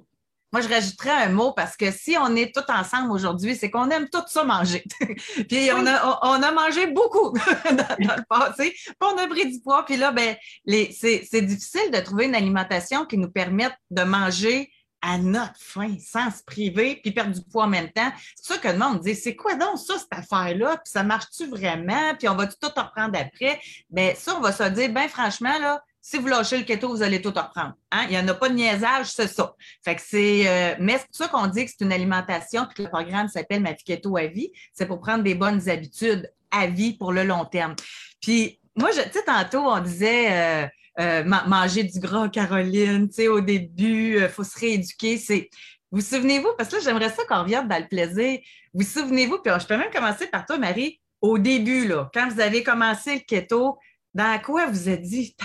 Moi, 0.52 0.62
je 0.62 0.70
rajouterais 0.70 1.26
un 1.26 1.30
mot 1.30 1.52
parce 1.52 1.76
que 1.76 1.92
si 1.92 2.16
on 2.18 2.36
est 2.36 2.54
tous 2.54 2.72
ensemble 2.72 3.12
aujourd'hui, 3.12 3.56
c'est 3.56 3.70
qu'on 3.70 3.90
aime 3.90 4.08
tout 4.10 4.24
ça 4.28 4.44
manger. 4.44 4.84
puis 5.50 5.70
on, 5.74 5.86
a, 5.86 6.20
on, 6.24 6.42
a 6.42 6.52
mangé 6.52 6.88
beaucoup 6.88 7.32
dans, 7.66 7.96
le 8.00 8.24
passé, 8.30 8.72
puis 8.72 8.96
on 9.02 9.18
a 9.18 9.28
pris 9.28 9.52
du 9.52 9.60
poids. 9.60 9.84
Puis 9.86 9.98
là, 9.98 10.12
ben, 10.12 10.36
c'est 10.66 11.42
difficile 11.42 11.92
de 11.92 12.00
trouver 12.00 12.26
une 12.26 12.36
alimentation 12.36 13.06
qui 13.06 13.18
nous 13.18 13.30
permette 13.30 13.76
de 13.92 14.04
manger 14.04 14.72
à 15.02 15.18
notre 15.18 15.60
faim, 15.60 15.96
sans 16.00 16.32
se 16.32 16.44
priver, 16.44 17.00
puis 17.04 17.12
perdre 17.12 17.34
du 17.34 17.42
poids 17.44 17.66
en 17.66 17.70
même 17.70 17.92
temps. 17.92 18.12
C'est 18.36 18.54
ça 18.54 18.58
que 18.58 18.68
le 18.68 18.78
monde 18.78 19.02
dit, 19.02 19.16
c'est 19.16 19.36
quoi 19.36 19.56
donc 19.56 19.78
ça, 19.78 19.96
cette 19.98 20.08
affaire-là? 20.12 20.78
Puis 20.78 20.92
ça 20.92 21.04
marche-tu 21.04 21.48
vraiment? 21.48 22.16
Puis 22.18 22.28
on 22.28 22.36
va 22.36 22.48
tout 22.48 22.56
reprendre 22.76 23.18
après? 23.20 23.60
Bien, 23.90 24.14
ça, 24.16 24.36
on 24.36 24.42
va 24.42 24.52
se 24.52 24.64
dire, 24.64 24.90
bien 24.90 25.08
franchement, 25.08 25.58
là, 25.60 25.84
si 26.10 26.18
vous 26.20 26.28
lâchez 26.28 26.58
le 26.58 26.64
keto, 26.64 26.88
vous 26.88 27.04
allez 27.04 27.22
tout 27.22 27.34
reprendre. 27.36 27.74
Hein? 27.92 28.06
Il 28.06 28.12
n'y 28.12 28.18
en 28.18 28.26
a 28.30 28.34
pas 28.34 28.48
de 28.48 28.54
niaisage, 28.54 29.08
c'est 29.08 29.28
ça. 29.28 29.54
Fait 29.84 29.94
que 29.98 30.02
c'est, 30.02 30.48
euh, 30.48 30.76
mais 30.80 30.94
c'est 30.94 31.08
pour 31.08 31.16
ça 31.18 31.28
qu'on 31.28 31.48
dit 31.48 31.66
que 31.66 31.72
c'est 31.72 31.84
une 31.84 31.92
alimentation, 31.92 32.66
puis 32.66 32.76
que 32.76 32.84
le 32.84 32.90
programme 32.90 33.28
s'appelle 33.28 33.62
Ma 33.62 33.74
keto 33.74 34.16
à 34.16 34.28
vie. 34.28 34.50
C'est 34.72 34.86
pour 34.86 35.02
prendre 35.02 35.22
des 35.26 35.36
bonnes 35.36 35.68
habitudes 35.68 36.32
à 36.50 36.68
vie 36.68 36.94
pour 36.94 37.12
le 37.12 37.26
long 37.26 37.44
terme. 37.44 37.76
Puis 38.22 38.58
moi, 38.78 38.92
tu 38.92 39.02
sais, 39.02 39.24
tantôt, 39.26 39.70
on 39.70 39.82
disait 39.82 40.32
euh, 40.32 40.68
euh, 41.02 41.24
manger 41.26 41.84
du 41.84 42.00
gras, 42.00 42.30
Caroline, 42.30 43.10
tu 43.10 43.16
sais, 43.16 43.28
au 43.28 43.42
début, 43.42 44.22
il 44.22 44.30
faut 44.30 44.46
se 44.46 44.58
rééduquer. 44.58 45.18
C'est, 45.18 45.50
vous 45.92 46.00
souvenez-vous, 46.00 46.54
parce 46.58 46.70
que 46.70 46.78
là, 46.78 46.82
j'aimerais 46.86 47.10
ça 47.10 47.26
qu'on 47.26 47.42
revienne 47.42 47.68
dans 47.68 47.80
le 47.80 47.88
plaisir. 47.88 48.40
Vous 48.74 48.86
souvenez-vous, 48.86 49.40
puis 49.40 49.52
je 49.60 49.68
peux 49.68 49.76
même 49.76 49.92
commencer 49.92 50.28
par 50.28 50.46
toi, 50.46 50.58
Marie, 50.58 51.02
au 51.20 51.38
début, 51.38 51.86
là, 51.86 52.10
quand 52.14 52.30
vous 52.30 52.40
avez 52.40 52.64
commencé 52.64 53.16
le 53.16 53.22
keto, 53.28 53.78
dans 54.14 54.42
quoi 54.42 54.68
vous 54.68 54.88
êtes 54.88 55.02
dit, 55.02 55.36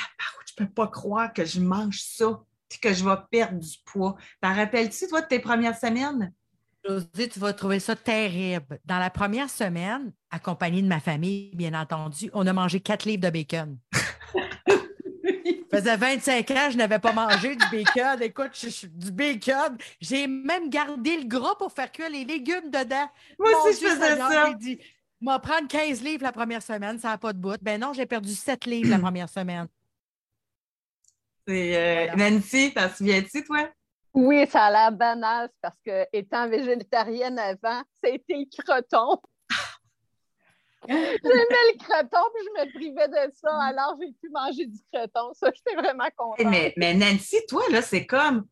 je 0.52 0.64
peux 0.64 0.70
pas 0.70 0.88
croire 0.88 1.32
que 1.32 1.44
je 1.44 1.60
mange 1.60 2.00
ça 2.00 2.42
et 2.74 2.78
que 2.78 2.92
je 2.92 3.04
vais 3.04 3.16
perdre 3.30 3.58
du 3.58 3.76
poids. 3.84 4.16
T'en 4.40 4.54
rappelles-tu, 4.54 5.08
toi, 5.08 5.20
de 5.20 5.26
tes 5.26 5.38
premières 5.38 5.78
semaines? 5.78 6.32
José, 6.84 7.28
tu 7.28 7.38
vas 7.38 7.52
trouver 7.52 7.78
ça 7.78 7.94
terrible. 7.94 8.80
Dans 8.84 8.98
la 8.98 9.10
première 9.10 9.48
semaine, 9.48 10.12
accompagnée 10.30 10.82
de 10.82 10.88
ma 10.88 11.00
famille, 11.00 11.54
bien 11.54 11.74
entendu, 11.74 12.30
on 12.34 12.46
a 12.46 12.52
mangé 12.52 12.80
quatre 12.80 13.04
livres 13.04 13.22
de 13.22 13.30
bacon. 13.30 13.78
Ça 14.72 14.80
faisait 15.78 15.96
25 15.96 16.50
ans, 16.50 16.70
je 16.70 16.76
n'avais 16.76 16.98
pas 16.98 17.12
mangé 17.12 17.54
du 17.54 17.64
bacon. 17.70 18.20
Écoute, 18.20 18.50
du 18.94 19.12
bacon. 19.12 19.76
J'ai 20.00 20.26
même 20.26 20.70
gardé 20.70 21.18
le 21.18 21.28
gras 21.28 21.54
pour 21.54 21.72
faire 21.72 21.92
cuire 21.92 22.10
les 22.10 22.24
légumes 22.24 22.70
dedans. 22.70 23.08
Moi 23.38 23.50
aussi, 23.64 23.80
je 23.80 23.88
faisais 23.88 24.16
ça. 24.16 24.54
Dit, 24.54 24.80
moi, 25.20 25.38
prendre 25.38 25.68
15 25.68 26.02
livres 26.02 26.24
la 26.24 26.32
première 26.32 26.62
semaine, 26.62 26.98
ça 26.98 27.10
n'a 27.10 27.18
pas 27.18 27.32
de 27.32 27.38
bout. 27.38 27.58
Ben 27.62 27.80
non, 27.80 27.92
j'ai 27.92 28.06
perdu 28.06 28.34
7 28.34 28.66
livres 28.66 28.90
la 28.90 28.98
première 28.98 29.28
semaine. 29.28 29.68
C'est 31.46 31.76
euh, 31.76 32.14
Nancy, 32.16 32.72
t'en 32.72 32.88
souviens-tu, 32.88 33.44
toi? 33.44 33.68
Oui, 34.14 34.46
ça 34.46 34.66
a 34.66 34.70
l'air 34.70 34.92
banal 34.92 35.48
parce 35.60 35.78
que, 35.84 36.06
étant 36.12 36.48
végétarienne 36.48 37.38
avant, 37.38 37.82
c'était 38.02 38.22
le 38.28 38.62
croton. 38.62 39.20
J'aimais 40.88 41.16
le 41.24 41.78
croton, 41.78 42.20
puis 42.34 42.44
je 42.44 42.60
me 42.60 42.72
privais 42.74 43.08
de 43.08 43.32
ça, 43.34 43.50
alors 43.62 43.96
j'ai 44.00 44.12
pu 44.12 44.28
manger 44.30 44.66
du 44.66 44.78
croton. 44.92 45.32
Ça, 45.34 45.50
j'étais 45.54 45.74
vraiment 45.74 46.08
contente. 46.16 46.44
Mais, 46.44 46.74
mais 46.76 46.94
Nancy, 46.94 47.38
toi, 47.48 47.62
là, 47.70 47.80
c'est 47.80 48.04
comme 48.04 48.46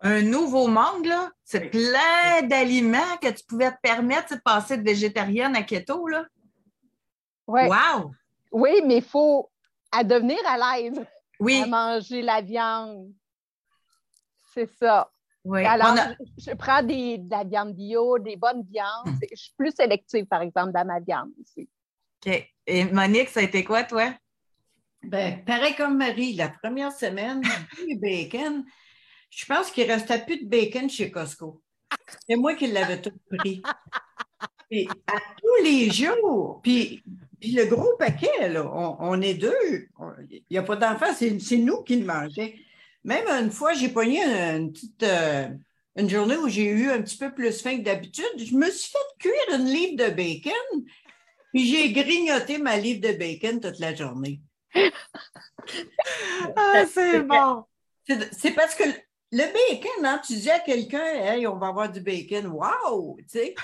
un 0.00 0.22
nouveau 0.22 0.66
monde, 0.66 1.06
là. 1.06 1.30
C'est 1.44 1.70
plein 1.70 2.42
d'aliments 2.42 3.16
que 3.20 3.28
tu 3.28 3.44
pouvais 3.44 3.72
te 3.72 3.80
permettre 3.82 4.36
de 4.36 4.40
passer 4.40 4.78
de 4.78 4.82
végétarienne 4.82 5.54
à 5.56 5.62
keto, 5.62 6.06
là. 6.08 6.24
Oui. 7.46 7.62
Wow! 7.66 8.12
Oui, 8.50 8.82
mais 8.84 8.96
il 8.98 9.04
faut 9.04 9.50
à 9.92 10.02
devenir 10.02 10.38
à 10.46 10.80
l'aise 10.80 11.06
oui. 11.40 11.62
à 11.62 11.66
manger 11.66 12.22
la 12.22 12.40
viande. 12.40 13.12
C'est 14.54 14.70
ça. 14.78 15.10
Oui. 15.44 15.64
Alors, 15.64 15.94
je, 16.38 16.52
prends 16.54 16.82
des, 16.82 17.18
de 17.18 17.30
la 17.30 17.44
viande 17.44 17.74
bio, 17.74 18.18
des 18.18 18.36
bonnes 18.36 18.64
viandes. 18.68 19.06
Hmm. 19.06 19.18
Je 19.30 19.36
suis 19.36 19.54
plus 19.56 19.70
sélective, 19.70 20.26
par 20.26 20.42
exemple, 20.42 20.72
dans 20.72 20.84
ma 20.84 20.98
viande 20.98 21.30
aussi. 21.40 21.68
OK. 22.26 22.52
Et 22.66 22.84
Monique, 22.86 23.28
ça 23.28 23.40
a 23.40 23.42
été 23.44 23.62
quoi, 23.62 23.84
toi? 23.84 24.12
Ben, 25.02 25.44
pareil 25.44 25.76
comme 25.76 25.96
Marie, 25.96 26.34
la 26.34 26.48
première 26.48 26.90
semaine, 26.90 27.40
du 27.86 27.96
bacon, 27.96 28.64
je 29.30 29.46
pense 29.46 29.70
qu'il 29.70 29.86
ne 29.86 29.92
restait 29.92 30.24
plus 30.24 30.42
de 30.42 30.48
bacon 30.48 30.90
chez 30.90 31.12
Costco. 31.12 31.62
C'est 32.26 32.36
moi 32.36 32.54
qui 32.54 32.66
l'avais 32.66 33.00
tout 33.00 33.12
pris. 33.30 33.62
Et 34.70 34.88
à 35.06 35.18
tous 35.40 35.64
les 35.64 35.90
jours. 35.90 36.60
Puis 36.62 37.02
puis 37.40 37.52
le 37.52 37.66
gros 37.66 37.96
paquet, 37.98 38.48
là, 38.48 38.64
on, 38.72 39.20
est 39.20 39.34
deux. 39.34 39.88
Il 40.30 40.42
n'y 40.50 40.58
a 40.58 40.62
pas 40.62 40.76
d'enfants, 40.76 41.12
c'est 41.14 41.58
nous 41.58 41.82
qui 41.82 41.96
le 41.96 42.06
mangeons. 42.06 42.50
Même 43.04 43.28
une 43.28 43.50
fois, 43.50 43.74
j'ai 43.74 43.90
pogné 43.90 44.22
une 44.24 44.72
petite 44.72 45.02
euh, 45.02 45.48
une 45.96 46.10
journée 46.10 46.36
où 46.36 46.48
j'ai 46.48 46.64
eu 46.64 46.90
un 46.90 47.02
petit 47.02 47.16
peu 47.16 47.32
plus 47.32 47.62
faim 47.62 47.78
que 47.78 47.82
d'habitude. 47.82 48.24
Je 48.36 48.54
me 48.54 48.70
suis 48.70 48.90
fait 48.90 48.98
cuire 49.18 49.60
une 49.60 49.66
livre 49.66 49.96
de 49.96 50.10
bacon, 50.10 50.84
puis 51.52 51.66
j'ai 51.66 51.92
grignoté 51.92 52.58
ma 52.58 52.76
livre 52.76 53.00
de 53.00 53.16
bacon 53.16 53.60
toute 53.60 53.78
la 53.78 53.94
journée. 53.94 54.40
ah, 56.56 56.84
c'est 56.92 57.20
bon. 57.20 57.64
C'est 58.32 58.52
parce 58.52 58.74
que 58.74 58.84
le 59.32 59.44
bacon, 59.52 60.04
hein, 60.04 60.20
tu 60.26 60.34
dis 60.34 60.50
à 60.50 60.60
quelqu'un, 60.60 61.04
hey, 61.04 61.46
on 61.46 61.58
va 61.58 61.68
avoir 61.68 61.92
du 61.92 62.00
bacon, 62.00 62.46
wow, 62.46 63.16
tu 63.18 63.24
sais? 63.28 63.54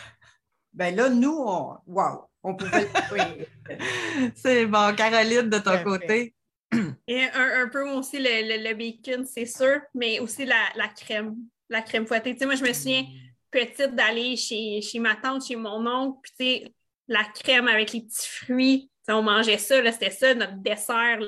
Ben 0.73 0.95
là, 0.97 1.09
nous, 1.09 1.37
on, 1.47 1.77
wow 1.87 2.29
on 2.43 2.55
pouvait 2.55 2.89
C'est 4.35 4.67
bon. 4.67 4.95
Caroline, 4.95 5.49
de 5.49 5.59
ton 5.59 5.83
côté. 5.85 6.35
Et 7.07 7.25
un, 7.35 7.69
peu 7.69 7.89
aussi 7.91 8.19
le, 8.19 8.75
bacon, 8.75 9.25
c'est 9.25 9.47
sûr, 9.47 9.81
mais 9.95 10.19
aussi 10.21 10.45
la, 10.47 10.89
crème, 10.89 11.37
la 11.69 11.83
crème 11.83 12.07
fouettée. 12.07 12.37
moi, 12.45 12.55
je 12.55 12.65
me 12.65 12.73
souviens 12.73 13.05
petite 13.51 13.95
d'aller 13.95 14.37
chez, 14.37 14.81
chez 14.81 14.99
ma 14.99 15.15
tante, 15.15 15.45
chez 15.47 15.57
mon 15.57 15.87
oncle, 15.87 16.31
puis 16.39 16.75
la 17.07 17.25
crème 17.25 17.69
avec 17.69 17.93
les 17.93 18.01
petits 18.01 18.29
fruits, 18.29 18.91
on 19.09 19.23
mangeait 19.23 19.59
ça, 19.59 19.93
c'était 19.93 20.11
ça 20.11 20.35
notre 20.35 20.57
dessert 20.63 21.19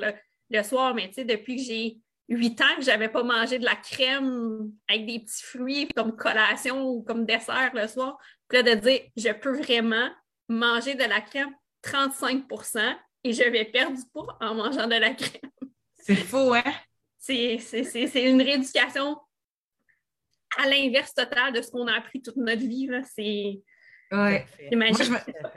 le 0.49 0.63
soir, 0.63 0.95
mais 0.95 1.11
depuis 1.15 1.57
que 1.57 1.61
j'ai 1.61 1.99
huit 2.27 2.59
ans 2.61 2.75
que 2.77 2.81
je 2.81 2.87
n'avais 2.87 3.09
pas 3.09 3.23
mangé 3.23 3.59
de 3.59 3.65
la 3.65 3.75
crème 3.75 4.71
avec 4.87 5.05
des 5.05 5.19
petits 5.19 5.43
fruits 5.43 5.87
comme 5.95 6.15
collation 6.15 6.87
ou 6.87 7.03
comme 7.03 7.25
dessert 7.25 7.71
le 7.73 7.87
soir, 7.87 8.17
puis 8.47 8.61
là, 8.61 8.75
de 8.75 8.79
dire, 8.79 9.01
je 9.15 9.29
peux 9.31 9.57
vraiment 9.57 10.09
manger 10.47 10.95
de 10.95 11.03
la 11.03 11.21
crème 11.21 11.53
35 11.81 12.45
et 13.23 13.33
je 13.33 13.43
vais 13.43 13.65
perdre 13.65 13.95
du 13.95 14.03
poids 14.13 14.37
en 14.39 14.55
mangeant 14.55 14.87
de 14.87 14.95
la 14.95 15.13
crème. 15.13 15.51
C'est 15.97 16.15
faux, 16.15 16.53
hein? 16.53 16.73
C'est 17.17 18.23
une 18.23 18.41
rééducation 18.41 19.17
à 20.57 20.67
l'inverse 20.67 21.13
total 21.13 21.53
de 21.53 21.61
ce 21.61 21.71
qu'on 21.71 21.87
a 21.87 21.93
appris 21.93 22.21
toute 22.21 22.37
notre 22.37 22.61
vie. 22.61 22.87
C'est 23.15 23.61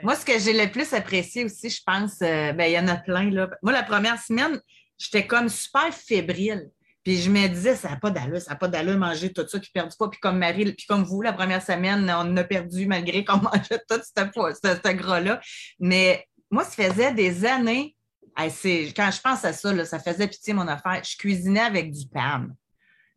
moi, 0.01 0.15
ce 0.15 0.25
que 0.25 0.39
j'ai 0.39 0.53
le 0.53 0.71
plus 0.71 0.91
apprécié 0.93 1.45
aussi, 1.45 1.69
je 1.69 1.81
pense, 1.85 2.21
euh, 2.21 2.51
ben, 2.53 2.65
il 2.65 2.73
y 2.73 2.79
en 2.79 2.87
a 2.87 2.97
plein. 2.97 3.29
Là. 3.29 3.49
Moi, 3.61 3.71
la 3.71 3.83
première 3.83 4.19
semaine, 4.19 4.59
j'étais 4.97 5.27
comme 5.27 5.49
super 5.49 5.93
fébrile. 5.93 6.69
Puis 7.09 7.23
je 7.23 7.31
me 7.31 7.47
disais, 7.47 7.75
ça 7.75 7.89
n'a 7.89 7.95
pas 7.95 8.11
d'allure, 8.11 8.39
ça 8.39 8.51
n'a 8.51 8.55
pas 8.55 8.67
d'allure 8.67 8.95
manger 8.95 9.33
tout 9.33 9.43
ça 9.47 9.59
qui 9.59 9.71
perd 9.71 9.89
du 9.89 9.97
poids. 9.97 10.11
Puis 10.11 10.19
comme 10.19 10.37
Marie, 10.37 10.71
puis 10.73 10.85
comme 10.85 11.01
vous, 11.01 11.23
la 11.23 11.33
première 11.33 11.63
semaine, 11.63 12.07
on 12.15 12.37
a 12.37 12.43
perdu 12.43 12.85
malgré 12.85 13.25
qu'on 13.25 13.37
mangeait 13.41 13.81
tout 13.89 13.99
ce, 13.99 14.93
gras-là. 14.93 15.41
Mais 15.79 16.27
moi, 16.51 16.63
ça 16.63 16.83
faisait 16.83 17.11
des 17.11 17.45
années, 17.45 17.95
quand 18.37 19.09
je 19.11 19.21
pense 19.21 19.43
à 19.43 19.53
ça, 19.53 19.85
ça 19.85 19.97
faisait 19.97 20.27
pitié 20.27 20.53
mon 20.53 20.67
affaire. 20.67 21.01
Je 21.03 21.17
cuisinais 21.17 21.61
avec 21.61 21.91
du 21.91 22.07
PAM. 22.07 22.53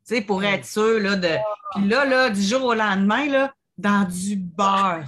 Tu 0.08 0.14
sais, 0.14 0.22
pour 0.22 0.42
être 0.42 0.64
sûr, 0.64 0.98
là, 0.98 1.16
de. 1.16 1.36
Puis 1.74 1.86
là, 1.86 2.06
là, 2.06 2.30
du 2.30 2.40
jour 2.40 2.64
au 2.64 2.74
lendemain, 2.74 3.26
là, 3.26 3.52
dans 3.76 4.08
du 4.08 4.36
beurre. 4.36 5.04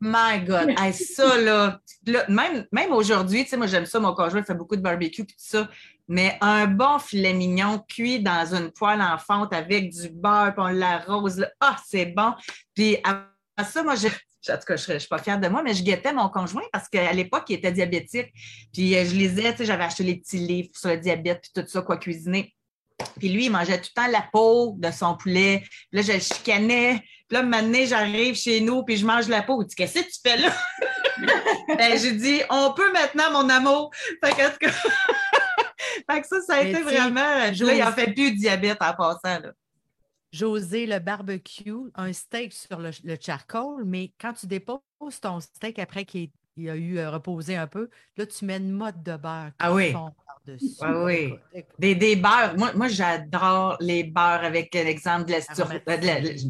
My 0.00 0.40
God, 0.44 0.74
ça 0.92 1.38
là, 1.38 1.80
même, 2.28 2.66
même 2.72 2.92
aujourd'hui, 2.92 3.44
tu 3.44 3.50
sais, 3.50 3.56
moi 3.56 3.66
j'aime 3.66 3.86
ça, 3.86 4.00
mon 4.00 4.14
conjoint 4.14 4.42
fait 4.42 4.54
beaucoup 4.54 4.76
de 4.76 4.80
barbecue 4.80 5.22
et 5.22 5.26
tout 5.26 5.34
ça, 5.36 5.68
mais 6.08 6.38
un 6.40 6.66
bon 6.66 6.98
filet 6.98 7.34
mignon 7.34 7.84
cuit 7.88 8.20
dans 8.20 8.54
une 8.54 8.70
poêle 8.70 9.02
en 9.02 9.18
fonte 9.18 9.52
avec 9.52 9.90
du 9.90 10.08
beurre, 10.08 10.54
puis 10.54 10.64
on 10.64 10.68
l'arrose, 10.68 11.46
ah, 11.60 11.76
c'est 11.86 12.06
bon. 12.06 12.32
Puis 12.74 12.96
à 13.04 13.26
ça, 13.62 13.82
moi, 13.82 13.94
je, 13.94 14.08
en 14.48 14.56
tout 14.56 14.64
cas, 14.66 14.76
je 14.76 14.92
ne 14.92 14.98
suis 14.98 15.08
pas 15.08 15.18
fière 15.18 15.38
de 15.38 15.48
moi, 15.48 15.62
mais 15.62 15.74
je 15.74 15.82
guettais 15.82 16.12
mon 16.12 16.28
conjoint 16.28 16.62
parce 16.72 16.88
qu'à 16.88 17.12
l'époque, 17.12 17.44
il 17.48 17.54
était 17.54 17.72
diabétique. 17.72 18.32
Puis 18.72 18.96
euh, 18.96 19.04
je 19.04 19.14
lisais, 19.14 19.52
tu 19.52 19.58
sais, 19.58 19.64
j'avais 19.66 19.84
acheté 19.84 20.02
les 20.02 20.16
petits 20.16 20.38
livres 20.38 20.70
sur 20.72 20.88
le 20.88 20.96
diabète, 20.96 21.42
puis 21.42 21.62
tout 21.62 21.68
ça, 21.68 21.82
quoi 21.82 21.98
cuisiner. 21.98 22.54
Puis 23.18 23.28
lui, 23.28 23.46
il 23.46 23.50
mangeait 23.50 23.80
tout 23.80 23.90
le 23.96 24.02
temps 24.02 24.10
la 24.10 24.24
peau 24.32 24.74
de 24.78 24.90
son 24.90 25.16
poulet. 25.16 25.62
Puis 25.90 26.00
là, 26.00 26.02
je 26.02 26.12
le 26.12 26.20
chicanais. 26.20 27.02
Puis 27.28 27.36
là, 27.36 27.42
maintenant, 27.42 27.84
j'arrive 27.86 28.34
chez 28.34 28.60
nous, 28.60 28.82
puis 28.82 28.96
je 28.96 29.06
mange 29.06 29.28
la 29.28 29.42
peau. 29.42 29.62
Il 29.62 29.66
dit, 29.66 29.74
qu'est-ce 29.74 30.00
que 30.00 30.04
tu 30.04 30.20
fais 30.22 30.36
là? 30.36 30.52
ben, 31.76 31.98
j'ai 31.98 32.12
dit, 32.12 32.40
on 32.50 32.72
peut 32.72 32.92
maintenant, 32.92 33.30
mon 33.30 33.48
amour. 33.48 33.90
Fait 34.24 34.32
que, 34.32 34.66
fait 36.10 36.20
que 36.20 36.26
ça, 36.26 36.40
ça 36.46 36.54
a 36.56 36.62
été 36.62 36.82
vraiment. 36.82 37.20
Là, 37.20 37.50
il 37.52 37.82
en 37.82 37.92
fait 37.92 38.12
plus 38.12 38.32
de 38.32 38.36
diabète 38.36 38.78
en 38.80 38.94
passant. 38.94 39.40
Là. 39.40 39.52
José, 40.32 40.86
le 40.86 40.98
barbecue, 41.00 41.90
un 41.94 42.12
steak 42.12 42.52
sur 42.52 42.78
le, 42.78 42.92
charcoal, 43.20 43.84
mais 43.84 44.12
quand 44.20 44.32
tu 44.32 44.46
déposes 44.46 44.80
ton 45.20 45.40
steak 45.40 45.78
après 45.78 46.04
qu'il 46.04 46.30
a 46.58 46.76
eu 46.76 46.98
euh, 46.98 47.10
reposé 47.10 47.56
un 47.56 47.66
peu, 47.66 47.90
là, 48.16 48.26
tu 48.26 48.44
mets 48.44 48.58
une 48.58 48.70
mode 48.70 49.02
de 49.02 49.16
beurre. 49.16 49.50
Ah 49.58 49.72
oui. 49.72 49.92
Par-dessus. 50.46 50.76
Ah 50.80 51.04
oui. 51.04 51.34
Des, 51.78 51.94
des 51.94 52.16
beurres. 52.16 52.54
Moi, 52.56 52.72
moi 52.74 52.88
j'adore 52.88 53.76
les 53.80 54.04
beurres 54.04 54.44
avec 54.44 54.74
l'exemple 54.74 55.26
de 55.26 55.32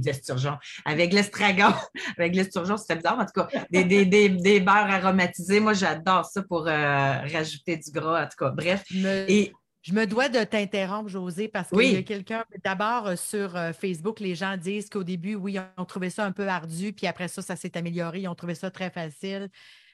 l'esturgeon. 0.05 0.59
avec 0.85 1.12
l'estragon. 1.12 1.74
avec 2.18 2.35
l'esturgeon, 2.35 2.76
c'était 2.76 2.96
bizarre, 2.96 3.18
en 3.18 3.26
tout 3.26 3.33
cas. 3.35 3.48
Des, 3.70 3.85
des, 3.85 4.05
des, 4.05 4.29
des 4.29 4.61
beurres 4.61 4.90
aromatisés. 4.90 5.61
Moi, 5.61 5.74
j'adore 5.74 6.24
ça 6.24 6.42
pour 6.42 6.64
rajouter 6.64 7.76
du 7.76 7.90
gras, 7.90 8.24
en 8.24 8.29
tout 8.29 8.37
cas. 8.38 8.50
Bref. 8.50 8.85
Et 9.29 9.53
je 9.83 9.94
me 9.94 10.07
dois 10.07 10.29
de 10.29 10.44
t'interrompre, 10.44 11.09
José, 11.09 11.48
parce 11.48 11.70
qu'il 11.70 11.92
y 11.92 11.96
a 11.96 12.03
quelqu'un. 12.03 12.44
D'abord, 12.62 13.07
euh, 13.07 13.16
sur 13.16 13.57
euh, 13.57 13.72
Facebook, 13.72 14.20
les 14.20 14.35
gens 14.35 14.57
disent 14.59 14.90
qu'au 14.90 15.05
début, 15.05 15.37
oui, 15.37 15.59
on 15.79 15.85
trouvait 15.87 16.11
ça 16.11 16.24
un 16.24 16.33
peu 16.33 16.46
ardu, 16.48 16.92
puis 16.92 17.07
après 17.07 17.29
ça, 17.29 17.40
ça 17.40 17.57
s'est 17.57 17.76
amélioré. 17.79 18.20
Ils 18.20 18.29
ont 18.29 18.35
trouvé 18.35 18.55
ça 18.55 18.70
très 18.70 18.90
facile. 18.90 19.48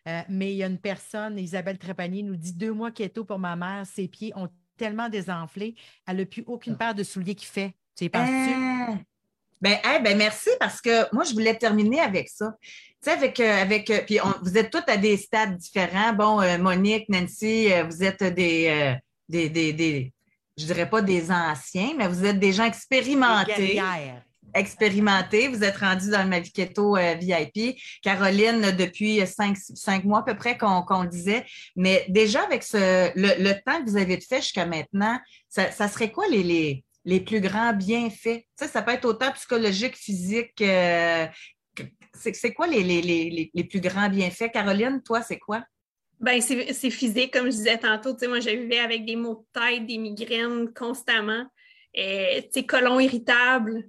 Euh, 0.07 0.23
mais 0.29 0.53
il 0.53 0.57
y 0.57 0.62
a 0.62 0.66
une 0.66 0.79
personne, 0.79 1.38
Isabelle 1.38 1.79
Trépanier, 1.79 2.23
nous 2.23 2.37
dit 2.37 2.53
deux 2.53 2.73
mois 2.73 2.90
keto 2.90 3.25
pour 3.25 3.38
ma 3.38 3.57
mère, 3.57 3.85
ses 3.87 4.09
pieds 4.09 4.33
ont 4.37 4.49
tellement 4.77 5.09
désenflé, 5.09 5.75
elle 6.07 6.19
n'a 6.19 6.27
plus 6.27 6.45
aucune 6.47 6.75
ah. 6.75 6.79
paire 6.79 6.95
de 6.95 7.03
souliers 7.03 7.35
qui 7.35 7.47
fait. 7.47 7.75
Tu 7.97 8.05
y 8.05 8.09
penses-tu? 8.09 8.55
Ah. 8.55 8.95
Ben, 9.61 9.79
ben, 10.05 10.19
merci 10.19 10.51
parce 10.61 10.81
que 10.81 11.12
moi, 11.14 11.25
je 11.25 11.33
voulais 11.33 11.57
terminer 11.57 12.01
avec 12.01 12.29
ça. 12.29 12.55
Tu 12.61 12.71
sais, 13.01 13.12
avec, 13.12 13.40
avec 13.40 14.05
puis 14.05 14.19
vous 14.42 14.59
êtes 14.59 14.71
toutes 14.71 14.88
à 14.88 14.99
des 14.99 15.16
stades 15.16 15.57
différents. 15.57 16.12
Bon, 16.12 16.59
Monique, 16.59 17.09
Nancy, 17.09 17.69
vous 17.88 18.05
êtes 18.05 18.23
des, 18.23 18.97
des, 19.29 19.49
des, 19.49 19.73
des, 19.73 20.12
je 20.59 20.66
dirais 20.66 20.88
pas 20.88 21.01
des 21.01 21.31
anciens, 21.31 21.95
mais 21.97 22.07
vous 22.07 22.25
êtes 22.25 22.38
des 22.38 22.53
gens 22.53 22.64
expérimentés. 22.64 23.81
Expérimentés. 24.57 25.49
Vous 25.49 25.62
êtes 25.62 25.77
rendu 25.77 26.11
dans 26.11 26.23
le 26.23 26.29
Maviketo 26.29 26.97
euh, 26.97 27.14
VIP. 27.14 27.79
Caroline, 28.03 28.73
depuis 28.77 29.27
cinq, 29.27 29.57
cinq 29.57 30.05
mois 30.05 30.21
à 30.21 30.23
peu 30.23 30.37
près 30.37 30.57
qu'on 30.57 31.03
le 31.03 31.09
disait. 31.09 31.45
Mais 31.77 32.05
déjà, 32.09 32.42
avec 32.42 32.62
ce, 32.62 33.11
le, 33.14 33.53
temps 33.64 33.85
que 33.85 33.90
vous 33.90 33.97
avez 33.97 34.21
fait 34.21 34.40
jusqu'à 34.40 34.66
maintenant, 34.66 35.19
ça, 35.49 35.71
serait 35.88 36.11
quoi 36.11 36.27
les, 36.29 36.42
les, 36.42 36.85
les, 37.05 37.21
plus 37.21 37.40
grands 37.40 37.73
bienfaits? 37.73 38.45
Ça, 38.57 38.66
ça 38.66 38.83
peut 38.83 38.92
être 38.92 39.05
autant 39.05 39.33
psychologique, 39.33 39.97
physique. 39.97 40.61
Euh, 40.61 41.27
c'est 42.14 42.53
quoi 42.55 42.66
les, 42.66 42.83
les, 42.83 43.51
les 43.53 43.64
plus 43.64 43.81
grands 43.81 44.09
bienfaits? 44.09 44.51
Caroline, 44.53 45.03
toi, 45.03 45.23
c'est 45.23 45.38
quoi? 45.38 45.62
Ben, 46.19 46.40
c'est 46.40 46.90
physique, 46.90 47.33
comme 47.33 47.47
je 47.47 47.57
disais 47.57 47.77
tantôt. 47.79 48.16
Moi, 48.27 48.40
je 48.40 48.49
vivais 48.49 48.79
avec 48.79 49.05
des 49.05 49.16
maux 49.16 49.47
de 49.55 49.61
tête, 49.61 49.87
des 49.87 49.99
migraines 49.99 50.73
constamment. 50.73 51.45
Sais, 51.95 52.64
colon 52.66 53.01
irritable 53.01 53.85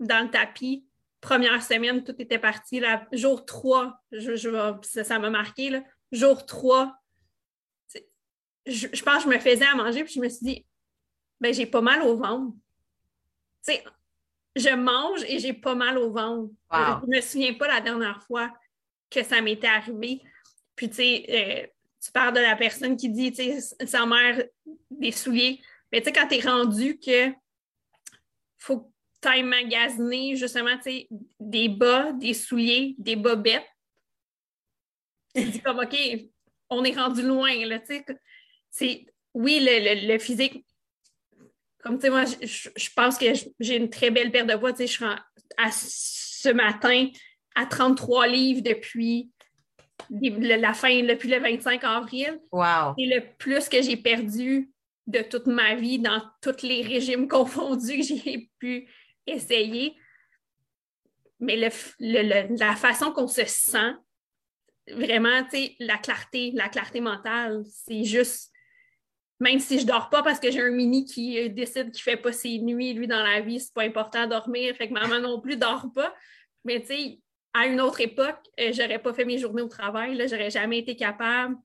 dans 0.00 0.24
le 0.24 0.30
tapis. 0.30 0.86
Première 1.20 1.62
semaine, 1.62 2.04
tout 2.04 2.14
était 2.18 2.38
parti. 2.38 2.80
Là, 2.80 3.06
jour 3.12 3.44
3, 3.46 3.98
je, 4.12 4.78
ça 4.82 5.18
m'a 5.18 5.30
marqué. 5.30 5.70
Là. 5.70 5.82
Jour 6.12 6.44
3, 6.44 6.94
je, 8.66 8.86
je, 8.92 9.02
pense 9.02 9.24
que 9.24 9.30
je 9.30 9.34
me 9.34 9.40
faisais 9.40 9.66
à 9.66 9.74
manger, 9.74 10.04
puis 10.04 10.14
je 10.14 10.20
me 10.20 10.28
suis 10.28 10.44
dit, 10.44 10.66
ben, 11.40 11.52
j'ai 11.52 11.66
pas 11.66 11.80
mal 11.80 12.02
au 12.02 12.16
ventre. 12.16 12.54
Tu 13.66 13.74
sais, 13.74 13.84
je 14.56 14.70
mange 14.70 15.22
et 15.24 15.38
j'ai 15.38 15.52
pas 15.52 15.74
mal 15.74 15.98
au 15.98 16.12
ventre. 16.12 16.52
Je 16.72 17.06
ne 17.06 17.16
me 17.16 17.20
souviens 17.20 17.54
pas 17.54 17.68
la 17.68 17.80
dernière 17.80 18.22
fois 18.22 18.52
que 19.10 19.22
ça 19.22 19.40
m'était 19.40 19.66
arrivé. 19.66 20.22
Puis, 20.76 20.88
tu 20.88 20.96
sais, 20.96 21.26
euh, 21.28 21.66
tu 22.02 22.12
parles 22.12 22.34
de 22.34 22.40
la 22.40 22.56
personne 22.56 22.96
qui 22.96 23.08
dit, 23.08 23.32
tu 23.32 23.60
sais, 23.60 23.86
sa 23.86 24.06
mère, 24.06 24.44
des 24.90 25.12
souliers. 25.12 25.60
Mais 25.92 26.00
tu 26.00 26.06
sais, 26.06 26.12
quand 26.12 26.28
tu 26.28 26.36
es 26.36 26.40
rendu 26.40 26.98
que 26.98 27.32
faut 28.58 28.92
ailles 29.26 29.42
magasiner, 29.42 30.36
justement, 30.36 30.76
tu 30.76 30.82
sais, 30.82 31.08
des 31.40 31.68
bas, 31.68 32.12
des 32.12 32.34
souliers, 32.34 32.94
des 32.98 33.16
bobettes, 33.16 33.66
tu 35.34 35.44
dis 35.44 35.60
comme, 35.60 35.78
OK, 35.78 35.96
on 36.70 36.84
est 36.84 36.96
rendu 36.96 37.22
loin, 37.22 37.54
là, 37.66 37.78
tu 37.80 38.02
sais. 38.70 39.06
Oui, 39.34 39.58
le, 39.60 40.06
le, 40.06 40.18
physique, 40.18 40.64
comme 41.82 41.96
tu 41.96 42.02
sais, 42.02 42.10
moi, 42.10 42.24
je, 42.24 42.68
je 42.76 42.90
pense 42.94 43.18
que 43.18 43.26
j'ai 43.58 43.76
une 43.76 43.90
très 43.90 44.10
belle 44.10 44.30
paire 44.30 44.46
de 44.46 44.54
poids, 44.54 44.72
tu 44.72 44.78
sais, 44.78 44.86
je 44.86 44.92
suis 44.92 45.04
à, 45.04 45.70
ce 45.72 46.50
matin 46.50 47.08
à 47.54 47.66
33 47.66 48.26
livres 48.26 48.62
depuis 48.62 49.30
la 50.10 50.74
fin, 50.74 51.02
depuis 51.02 51.28
le 51.28 51.40
25 51.40 51.82
avril. 51.84 52.40
Wow. 52.52 52.94
C'est 52.98 53.06
le 53.06 53.22
plus 53.38 53.68
que 53.68 53.82
j'ai 53.82 53.96
perdu 53.96 54.70
de 55.06 55.20
toute 55.20 55.46
ma 55.46 55.74
vie 55.74 55.98
dans 55.98 56.22
tous 56.40 56.62
les 56.62 56.82
régimes 56.82 57.28
confondus 57.28 57.98
que 57.98 58.02
j'ai 58.02 58.50
pu 58.58 58.88
essayer. 59.26 59.96
Mais 61.40 61.56
la 61.56 62.76
façon 62.76 63.12
qu'on 63.12 63.28
se 63.28 63.44
sent, 63.44 63.92
vraiment, 64.88 65.42
tu 65.44 65.50
sais, 65.50 65.76
la 65.80 65.98
clarté, 65.98 66.52
la 66.54 66.68
clarté 66.68 67.00
mentale, 67.00 67.64
c'est 67.68 68.04
juste, 68.04 68.52
même 69.40 69.58
si 69.58 69.78
je 69.78 69.86
dors 69.86 70.10
pas 70.10 70.22
parce 70.22 70.40
que 70.40 70.50
j'ai 70.50 70.60
un 70.60 70.70
mini 70.70 71.04
qui 71.04 71.38
euh, 71.38 71.48
décide 71.48 71.90
qu'il 71.90 72.02
fait 72.02 72.16
pas 72.16 72.32
ses 72.32 72.58
nuits, 72.58 72.94
lui, 72.94 73.06
dans 73.06 73.22
la 73.22 73.40
vie, 73.40 73.60
c'est 73.60 73.74
pas 73.74 73.82
important 73.82 74.26
dormir, 74.26 74.74
fait 74.76 74.88
que 74.88 74.92
maman 74.92 75.20
non 75.20 75.40
plus 75.40 75.56
dort 75.56 75.90
pas. 75.94 76.14
Mais 76.64 76.80
tu 76.80 76.86
sais, 76.86 77.18
à 77.52 77.66
une 77.66 77.80
autre 77.80 78.00
époque, 78.00 78.40
euh, 78.60 78.72
j'aurais 78.72 78.98
pas 78.98 79.12
fait 79.12 79.24
mes 79.24 79.38
journées 79.38 79.62
au 79.62 79.68
travail, 79.68 80.14
là, 80.16 80.26
j'aurais 80.26 80.50
jamais 80.50 80.78
été 80.78 80.96
capable. 80.96 81.56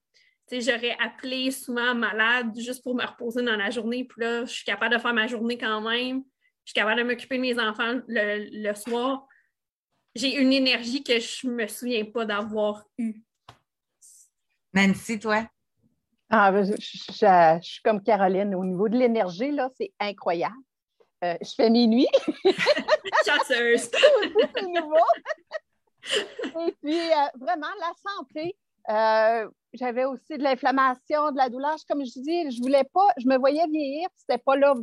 J'aurais 0.51 0.97
appelé 0.99 1.51
souvent 1.51 1.93
malade 1.93 2.57
juste 2.57 2.83
pour 2.83 2.95
me 2.95 3.05
reposer 3.05 3.43
dans 3.43 3.55
la 3.55 3.69
journée. 3.69 4.03
Puis 4.03 4.21
là, 4.21 4.45
je 4.45 4.51
suis 4.51 4.65
capable 4.65 4.95
de 4.95 4.99
faire 4.99 5.13
ma 5.13 5.27
journée 5.27 5.59
quand 5.59 5.79
même. 5.81 6.23
Je 6.69 6.73
suis 6.73 6.81
capable 6.81 7.01
de 7.01 7.07
m'occuper 7.07 7.37
de 7.37 7.41
mes 7.41 7.59
enfants 7.59 7.99
le, 8.07 8.73
soir. 8.75 9.25
J'ai 10.13 10.35
une 10.35 10.53
énergie 10.53 11.03
que 11.03 11.19
je 11.19 11.47
ne 11.47 11.53
me 11.53 11.65
souviens 11.65 12.05
pas 12.05 12.25
d'avoir 12.25 12.85
eue. 12.99 13.23
Nancy, 14.71 15.17
toi? 15.17 15.49
Ah, 16.29 16.51
ben, 16.51 16.63
je, 16.63 17.59
suis 17.63 17.81
comme 17.83 18.03
Caroline. 18.03 18.53
Au 18.53 18.63
niveau 18.63 18.87
de 18.87 18.95
l'énergie, 18.99 19.49
là, 19.49 19.71
c'est 19.75 19.91
incroyable. 19.99 20.61
Euh, 21.23 21.33
je 21.41 21.55
fais 21.55 21.71
mes 21.71 21.87
nuits. 21.87 22.07
Chasseuse! 23.25 23.89
c'est 24.55 24.67
nouveau. 24.67 25.07
Et 26.67 26.71
puis, 26.83 26.99
euh, 26.99 27.29
vraiment, 27.39 27.65
la 27.79 27.93
santé. 28.11 28.55
Euh, 28.89 29.49
j'avais 29.73 30.05
aussi 30.05 30.37
de 30.37 30.43
l'inflammation, 30.43 31.31
de 31.31 31.37
la 31.37 31.49
douleur. 31.49 31.77
Comme 31.89 32.05
je 32.05 32.19
dis, 32.21 32.51
je 32.55 32.61
voulais 32.61 32.85
pas, 32.93 33.07
je 33.17 33.27
me 33.27 33.39
voyais 33.39 33.65
vieillir, 33.65 34.07
c'était 34.15 34.37
pas 34.37 34.55
là, 34.55 34.75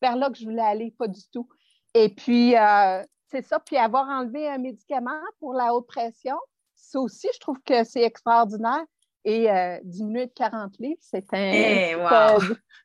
vers 0.00 0.16
là 0.16 0.30
que 0.30 0.38
je 0.38 0.44
voulais 0.44 0.62
aller, 0.62 0.94
pas 0.98 1.08
du 1.08 1.20
tout. 1.32 1.48
Et 1.94 2.08
puis, 2.08 2.56
euh, 2.56 3.02
c'est 3.30 3.44
ça. 3.44 3.60
Puis, 3.60 3.76
avoir 3.76 4.08
enlevé 4.08 4.48
un 4.48 4.58
médicament 4.58 5.20
pour 5.38 5.54
la 5.54 5.74
haute 5.74 5.86
pression, 5.86 6.36
ça 6.74 7.00
aussi, 7.00 7.28
je 7.34 7.38
trouve 7.40 7.60
que 7.64 7.84
c'est 7.84 8.02
extraordinaire. 8.02 8.84
Et 9.22 9.48
diminuer 9.84 10.28
de 10.28 10.32
40 10.32 10.78
livres, 10.78 11.00
c'est 11.02 11.26
un. 11.34 11.36
Hey, 11.36 11.90
eh, 11.90 11.94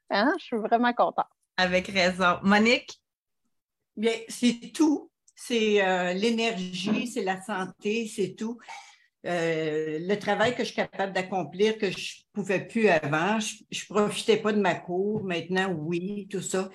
hein, 0.10 0.34
Je 0.38 0.44
suis 0.44 0.58
vraiment 0.58 0.92
contente. 0.92 1.28
Avec 1.56 1.88
raison. 1.88 2.40
Monique? 2.44 3.02
Bien, 3.96 4.12
c'est 4.28 4.74
tout 4.74 5.10
c'est 5.36 5.86
euh, 5.86 6.14
l'énergie, 6.14 7.08
c'est 7.08 7.24
la 7.24 7.42
santé, 7.42 8.08
c'est 8.08 8.36
tout. 8.36 8.58
Euh, 9.26 10.00
le 10.02 10.16
travail 10.16 10.56
que 10.56 10.60
je 10.64 10.66
suis 10.66 10.76
capable 10.76 11.14
d'accomplir 11.14 11.78
que 11.78 11.92
je 11.92 12.22
ne 12.22 12.42
pouvais 12.42 12.66
plus 12.66 12.88
avant. 12.88 13.40
Je 13.40 13.56
ne 13.90 13.96
profitais 13.96 14.38
pas 14.38 14.54
de 14.54 14.62
ma 14.62 14.76
cour. 14.76 15.24
Maintenant, 15.24 15.72
oui, 15.72 16.28
tout 16.32 16.42
ça. 16.42 16.70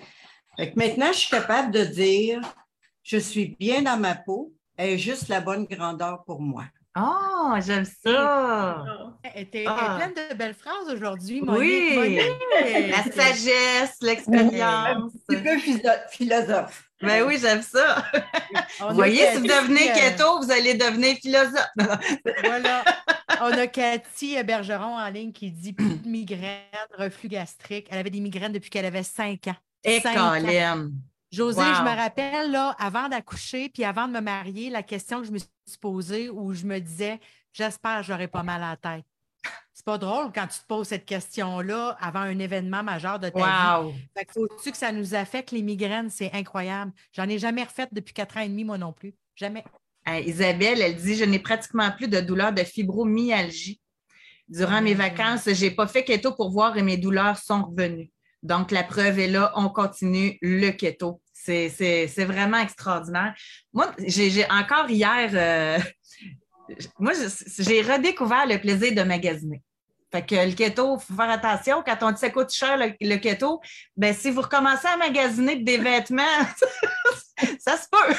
Maintenant, 0.77 1.13
je 1.13 1.19
suis 1.19 1.31
capable 1.31 1.71
de 1.73 1.85
dire 1.85 2.41
je 3.03 3.17
suis 3.17 3.57
bien 3.59 3.83
dans 3.83 3.97
ma 3.99 4.15
peau, 4.15 4.53
elle 4.77 4.91
est 4.91 4.99
juste 4.99 5.29
la 5.29 5.41
bonne 5.41 5.65
grandeur 5.65 6.23
pour 6.25 6.41
moi. 6.41 6.65
Oh, 6.99 7.55
j'aime 7.65 7.85
ça! 7.85 8.85
Elle 9.23 9.43
était 9.43 9.65
ah. 9.67 9.97
pleine 9.97 10.13
de 10.13 10.35
belles 10.35 10.55
phrases 10.55 10.93
aujourd'hui, 10.93 11.41
Oui! 11.47 12.19
La 12.89 13.05
sagesse, 13.05 13.97
l'expérience. 14.03 14.53
Un 14.61 15.09
petit 15.29 15.41
peu 15.41 15.59
philosophe. 16.11 16.91
Ben 17.01 17.23
oui, 17.27 17.39
j'aime 17.41 17.63
ça. 17.63 18.05
vous 18.81 18.95
voyez, 18.95 19.31
si 19.31 19.37
vous 19.39 19.47
devenez 19.47 19.91
euh, 19.91 19.95
keto, 19.95 20.43
vous 20.43 20.51
allez 20.51 20.75
devenir 20.75 21.17
philosophe. 21.17 21.71
voilà. 22.45 22.85
On 23.41 23.53
a 23.53 23.67
Cathy 23.69 24.43
Bergeron 24.43 24.99
en 24.99 25.09
ligne 25.09 25.33
qui 25.33 25.51
dit 25.51 25.73
plus 25.73 25.97
de 25.97 26.09
migraine, 26.09 26.61
reflux 26.99 27.29
gastrique. 27.29 27.87
Elle 27.91 27.99
avait 27.99 28.11
des 28.11 28.21
migraines 28.21 28.53
depuis 28.53 28.69
qu'elle 28.69 28.85
avait 28.85 29.03
5 29.03 29.47
ans. 29.47 29.57
Et 29.85 30.01
Colin. 30.01 30.91
José, 31.31 31.61
je 31.61 31.83
me 31.83 31.97
rappelle, 31.97 32.51
là, 32.51 32.75
avant 32.79 33.09
d'accoucher, 33.09 33.69
puis 33.69 33.85
avant 33.85 34.09
de 34.09 34.13
me 34.15 34.21
marier, 34.21 34.69
la 34.69 34.83
question 34.83 35.21
que 35.21 35.29
je 35.29 35.33
me 35.33 35.39
suis 35.39 35.79
posée 35.81 36.29
où 36.29 36.53
je 36.53 36.65
me 36.65 36.81
disais, 36.81 37.21
j'espère 37.53 38.01
que 38.01 38.07
j'aurai 38.07 38.27
pas 38.27 38.43
mal 38.43 38.63
à 38.63 38.71
la 38.71 38.77
tête. 38.77 39.05
C'est 39.73 39.85
pas 39.85 39.97
drôle 39.97 40.33
quand 40.35 40.47
tu 40.49 40.59
te 40.59 40.67
poses 40.67 40.89
cette 40.89 41.07
question-là 41.07 41.97
avant 42.01 42.21
un 42.21 42.39
événement 42.39 42.83
majeur 42.83 43.19
de 43.19 43.29
ta 43.29 43.83
vie. 43.83 43.95
Fait 44.15 44.25
que 44.25 44.33
faut-tu 44.33 44.73
que 44.73 44.77
ça 44.77 44.93
nous 44.93 45.15
affecte? 45.15 45.53
Les 45.53 45.63
migraines? 45.63 46.11
C'est 46.11 46.33
incroyable. 46.35 46.93
J'en 47.13 47.29
ai 47.29 47.39
jamais 47.39 47.63
refait 47.63 47.89
depuis 47.91 48.13
quatre 48.13 48.37
ans 48.37 48.41
et 48.41 48.49
demi, 48.49 48.65
moi 48.65 48.77
non 48.77 48.93
plus. 48.93 49.15
Jamais. 49.37 49.65
Isabelle, 50.07 50.83
elle 50.83 50.97
dit 50.97 51.15
Je 51.15 51.25
n'ai 51.25 51.39
pratiquement 51.39 51.91
plus 51.93 52.09
de 52.09 52.21
douleur 52.21 52.53
de 52.53 52.63
fibromyalgie. 52.63 53.81
Durant 54.49 54.83
mes 54.83 54.95
mmh. 54.95 54.99
vacances, 54.99 55.45
je 55.47 55.65
n'ai 55.65 55.71
pas 55.71 55.87
fait 55.87 56.05
keto 56.05 56.33
pour 56.33 56.51
voir 56.51 56.77
et 56.77 56.83
mes 56.83 56.97
douleurs 56.97 57.39
sont 57.39 57.63
revenues. 57.63 58.11
Donc, 58.43 58.71
la 58.71 58.83
preuve 58.83 59.19
est 59.19 59.29
là, 59.29 59.53
on 59.57 59.69
continue 59.69 60.39
le 60.41 60.71
keto. 60.71 61.21
C'est 61.33 62.25
vraiment 62.25 62.59
extraordinaire. 62.59 63.35
Moi, 63.73 63.91
j'ai 64.07 64.45
encore 64.51 64.89
hier, 64.89 65.31
euh, 65.35 65.79
moi, 66.99 67.13
j'ai 67.59 67.83
redécouvert 67.83 68.47
le 68.47 68.59
plaisir 68.59 68.95
de 68.95 69.03
magasiner. 69.03 69.63
Fait 70.13 70.27
que 70.27 70.35
le 70.35 70.53
keto, 70.53 70.97
il 70.97 71.01
faut 71.01 71.15
faire 71.15 71.31
attention. 71.31 71.83
Quand 71.87 71.97
on 72.03 72.11
dit 72.11 72.19
ça 72.19 72.31
coûte 72.31 72.53
cher 72.53 72.77
le, 72.77 72.95
le 73.01 73.17
keto, 73.17 73.61
ben 73.97 74.13
si 74.13 74.31
vous 74.31 74.41
recommencez 74.41 74.89
à 74.89 74.97
magasiner 74.97 75.57
des 75.57 75.79
vêtements, 75.79 76.23
ça 77.59 77.77
se 77.77 77.87
peut. 77.91 78.15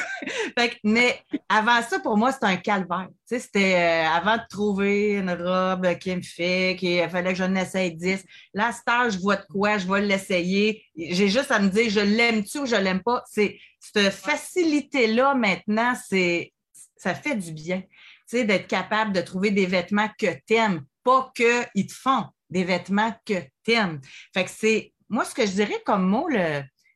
fait 0.58 0.69
que, 0.69 0.75
mais 0.84 1.19
avant 1.49 1.82
ça, 1.82 1.99
pour 1.99 2.17
moi, 2.17 2.32
c'était 2.32 2.45
un 2.45 2.56
calvaire. 2.56 3.10
Tu 3.10 3.36
sais, 3.36 3.39
c'était 3.39 3.75
euh, 3.75 4.08
avant 4.08 4.38
de 4.38 4.43
trouver 4.49 5.13
une 5.13 5.32
robe 5.32 5.97
qui 5.99 6.15
me 6.15 6.21
fait, 6.21 6.77
qu'il 6.80 7.08
fallait 7.10 7.34
que 7.34 7.39
je 7.39 7.56
essaye 7.56 7.95
10. 7.95 8.23
Là, 8.54 8.71
stage, 8.71 9.13
je 9.13 9.19
vois 9.19 9.36
de 9.36 9.45
quoi, 9.51 9.77
je 9.77 9.88
vais 9.88 10.01
l'essayer. 10.01 10.84
J'ai 10.95 11.27
juste 11.27 11.51
à 11.51 11.60
me 11.60 11.69
dire, 11.69 11.89
je 11.89 11.99
l'aime-tu 11.99 12.60
ou 12.60 12.65
je 12.65 12.75
l'aime 12.75 13.04
pas? 13.04 13.23
C'est 13.30 13.58
cette 13.80 14.12
facilité-là 14.12 15.36
maintenant, 15.36 15.93
c'est 16.08 16.54
ça 16.95 17.15
fait 17.15 17.36
du 17.36 17.51
bien. 17.51 17.82
Tu 17.82 18.38
sais, 18.38 18.45
d'être 18.45 18.67
capable 18.67 19.12
de 19.12 19.21
trouver 19.21 19.51
des 19.51 19.65
vêtements 19.65 20.10
que 20.17 20.27
tu 20.47 20.54
aimes 20.54 20.86
pas 21.04 21.32
qu'ils 21.36 21.88
te 21.88 21.94
font 21.94 22.26
des 22.50 22.64
vêtements 22.64 23.14
que 23.26 23.42
tu 23.64 23.72
aimes. 23.72 24.00
Fait 24.34 24.46
que 24.46 24.52
c'est, 24.52 24.94
moi, 25.10 25.26
ce 25.26 25.34
que 25.34 25.46
je 25.46 25.52
dirais 25.52 25.82
comme 25.86 26.08
mot, 26.08 26.28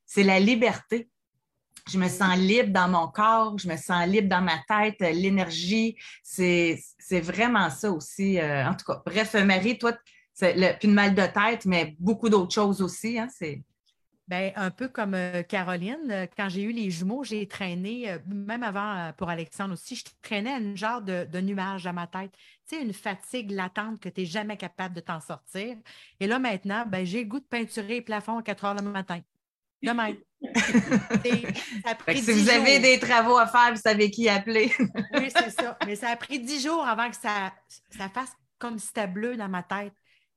c'est 0.06 0.24
la 0.24 0.39
liberté. 0.39 1.10
Je 1.88 2.00
me 2.00 2.10
sens 2.10 2.36
libre 2.38 2.72
dans 2.72 2.88
mon 2.89 3.08
corps, 3.08 3.58
je 3.60 3.68
me 3.68 3.78
sens 3.78 4.08
libre 4.08 4.28
dans 4.28 4.41
ma 4.41 4.58
tête, 4.68 5.00
l'énergie, 5.00 5.96
c'est, 6.24 6.80
vraiment 7.12 7.70
ça 7.70 7.91
aussi. 7.91 8.39
Euh, 8.39 8.68
en 8.68 8.74
tout 8.74 8.86
cas, 8.86 9.04
bref, 9.06 9.36
Marie, 9.36 9.78
toi, 9.78 9.94
c'est 10.34 10.56
le, 10.56 10.78
puis 10.78 10.88
une 10.88 10.96
mal 10.96 11.13
de 11.13 11.26
tête, 11.28 11.65
mais 11.65 11.96
beaucoup 12.00 12.28
d'autres 12.28 12.54
choses 12.54 12.82
aussi. 12.82 13.20
Hein, 13.20 13.28
c'est... 13.32 13.62
Bien, 14.27 14.51
un 14.55 14.71
peu 14.71 14.88
comme 14.88 15.13
euh, 15.13 15.43
Caroline, 15.43 16.09
euh, 16.09 16.25
quand 16.35 16.49
j'ai 16.49 16.63
eu 16.63 16.71
les 16.71 16.89
jumeaux, 16.89 17.23
j'ai 17.23 17.47
traîné, 17.47 18.09
euh, 18.09 18.17
même 18.25 18.63
avant 18.63 19.13
pour 19.13 19.29
Alexandre 19.29 19.73
aussi, 19.73 19.95
je 19.95 20.03
traînais 20.23 20.53
un 20.53 20.75
genre 20.75 21.01
de, 21.01 21.41
nuage 21.41 21.85
à 21.85 21.93
ma 21.93 22.07
tête. 22.07 22.31
Tu 22.67 22.75
sais, 22.75 22.81
une 22.81 22.91
fatigue 22.91 23.51
latente 23.51 23.99
que 23.99 24.09
tu 24.09 24.21
n'es 24.21 24.25
jamais 24.25 24.57
capable 24.57 24.95
de 24.95 25.01
t'en 25.01 25.19
sortir. 25.19 25.77
Et 26.19 26.25
là, 26.25 26.39
maintenant, 26.39 26.85
ben, 26.88 27.05
j'ai 27.05 27.23
le 27.23 27.29
goût 27.29 27.39
de 27.39 27.45
peinturer 27.45 27.88
les 27.88 28.01
plafonds 28.01 28.39
à 28.39 28.41
4 28.41 28.65
heures 28.65 28.73
le 28.73 28.81
matin. 28.81 29.21
Demain. 29.83 30.15
si 32.15 32.31
vous 32.31 32.49
avez 32.49 32.79
des 32.79 32.97
travaux 32.97 33.38
à 33.38 33.45
faire, 33.45 33.75
vous 33.75 33.81
savez 33.81 34.09
qui 34.09 34.27
appeler. 34.27 34.71
oui, 35.13 35.29
c'est 35.35 35.51
ça. 35.51 35.77
Mais 35.85 35.95
ça 35.95 36.09
a 36.09 36.15
pris 36.15 36.39
dix 36.39 36.63
jours 36.63 36.83
avant 36.83 37.11
que 37.11 37.15
ça, 37.15 37.53
ça 37.95 38.09
fasse 38.09 38.35
comme 38.57 38.79
si 38.79 38.88
c'était 38.88 39.05
bleu 39.05 39.38
dans 39.38 39.49
ma 39.49 39.61
tête. 39.61 39.93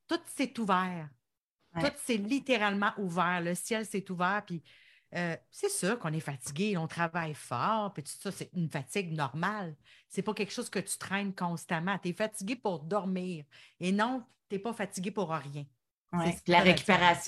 Tout 0.07 0.19
s'est 0.35 0.59
ouvert. 0.59 1.09
Tout 1.81 1.91
s'est 2.05 2.17
littéralement 2.17 2.91
ouvert. 2.97 3.41
Le 3.41 3.55
ciel 3.55 3.85
s'est 3.85 4.09
ouvert. 4.11 4.43
Puis 4.45 4.61
euh, 5.15 5.35
c'est 5.49 5.69
sûr 5.69 5.97
qu'on 5.97 6.13
est 6.13 6.19
fatigué, 6.19 6.77
on 6.77 6.87
travaille 6.87 7.33
fort, 7.33 7.91
puis 7.93 8.03
tout 8.03 8.11
ça, 8.19 8.31
c'est 8.31 8.51
une 8.53 8.69
fatigue 8.69 9.11
normale. 9.11 9.75
C'est 10.07 10.21
pas 10.21 10.33
quelque 10.33 10.53
chose 10.53 10.69
que 10.69 10.79
tu 10.79 10.97
traînes 10.97 11.33
constamment. 11.33 11.97
Tu 11.97 12.09
es 12.09 12.13
fatigué 12.13 12.55
pour 12.55 12.79
dormir. 12.79 13.45
Et 13.79 13.91
non, 13.91 14.23
tu 14.49 14.55
n'es 14.55 14.59
pas 14.59 14.73
fatigué 14.73 15.11
pour 15.11 15.29
rien. 15.31 15.65
la 16.47 16.59
récupération 16.61 17.15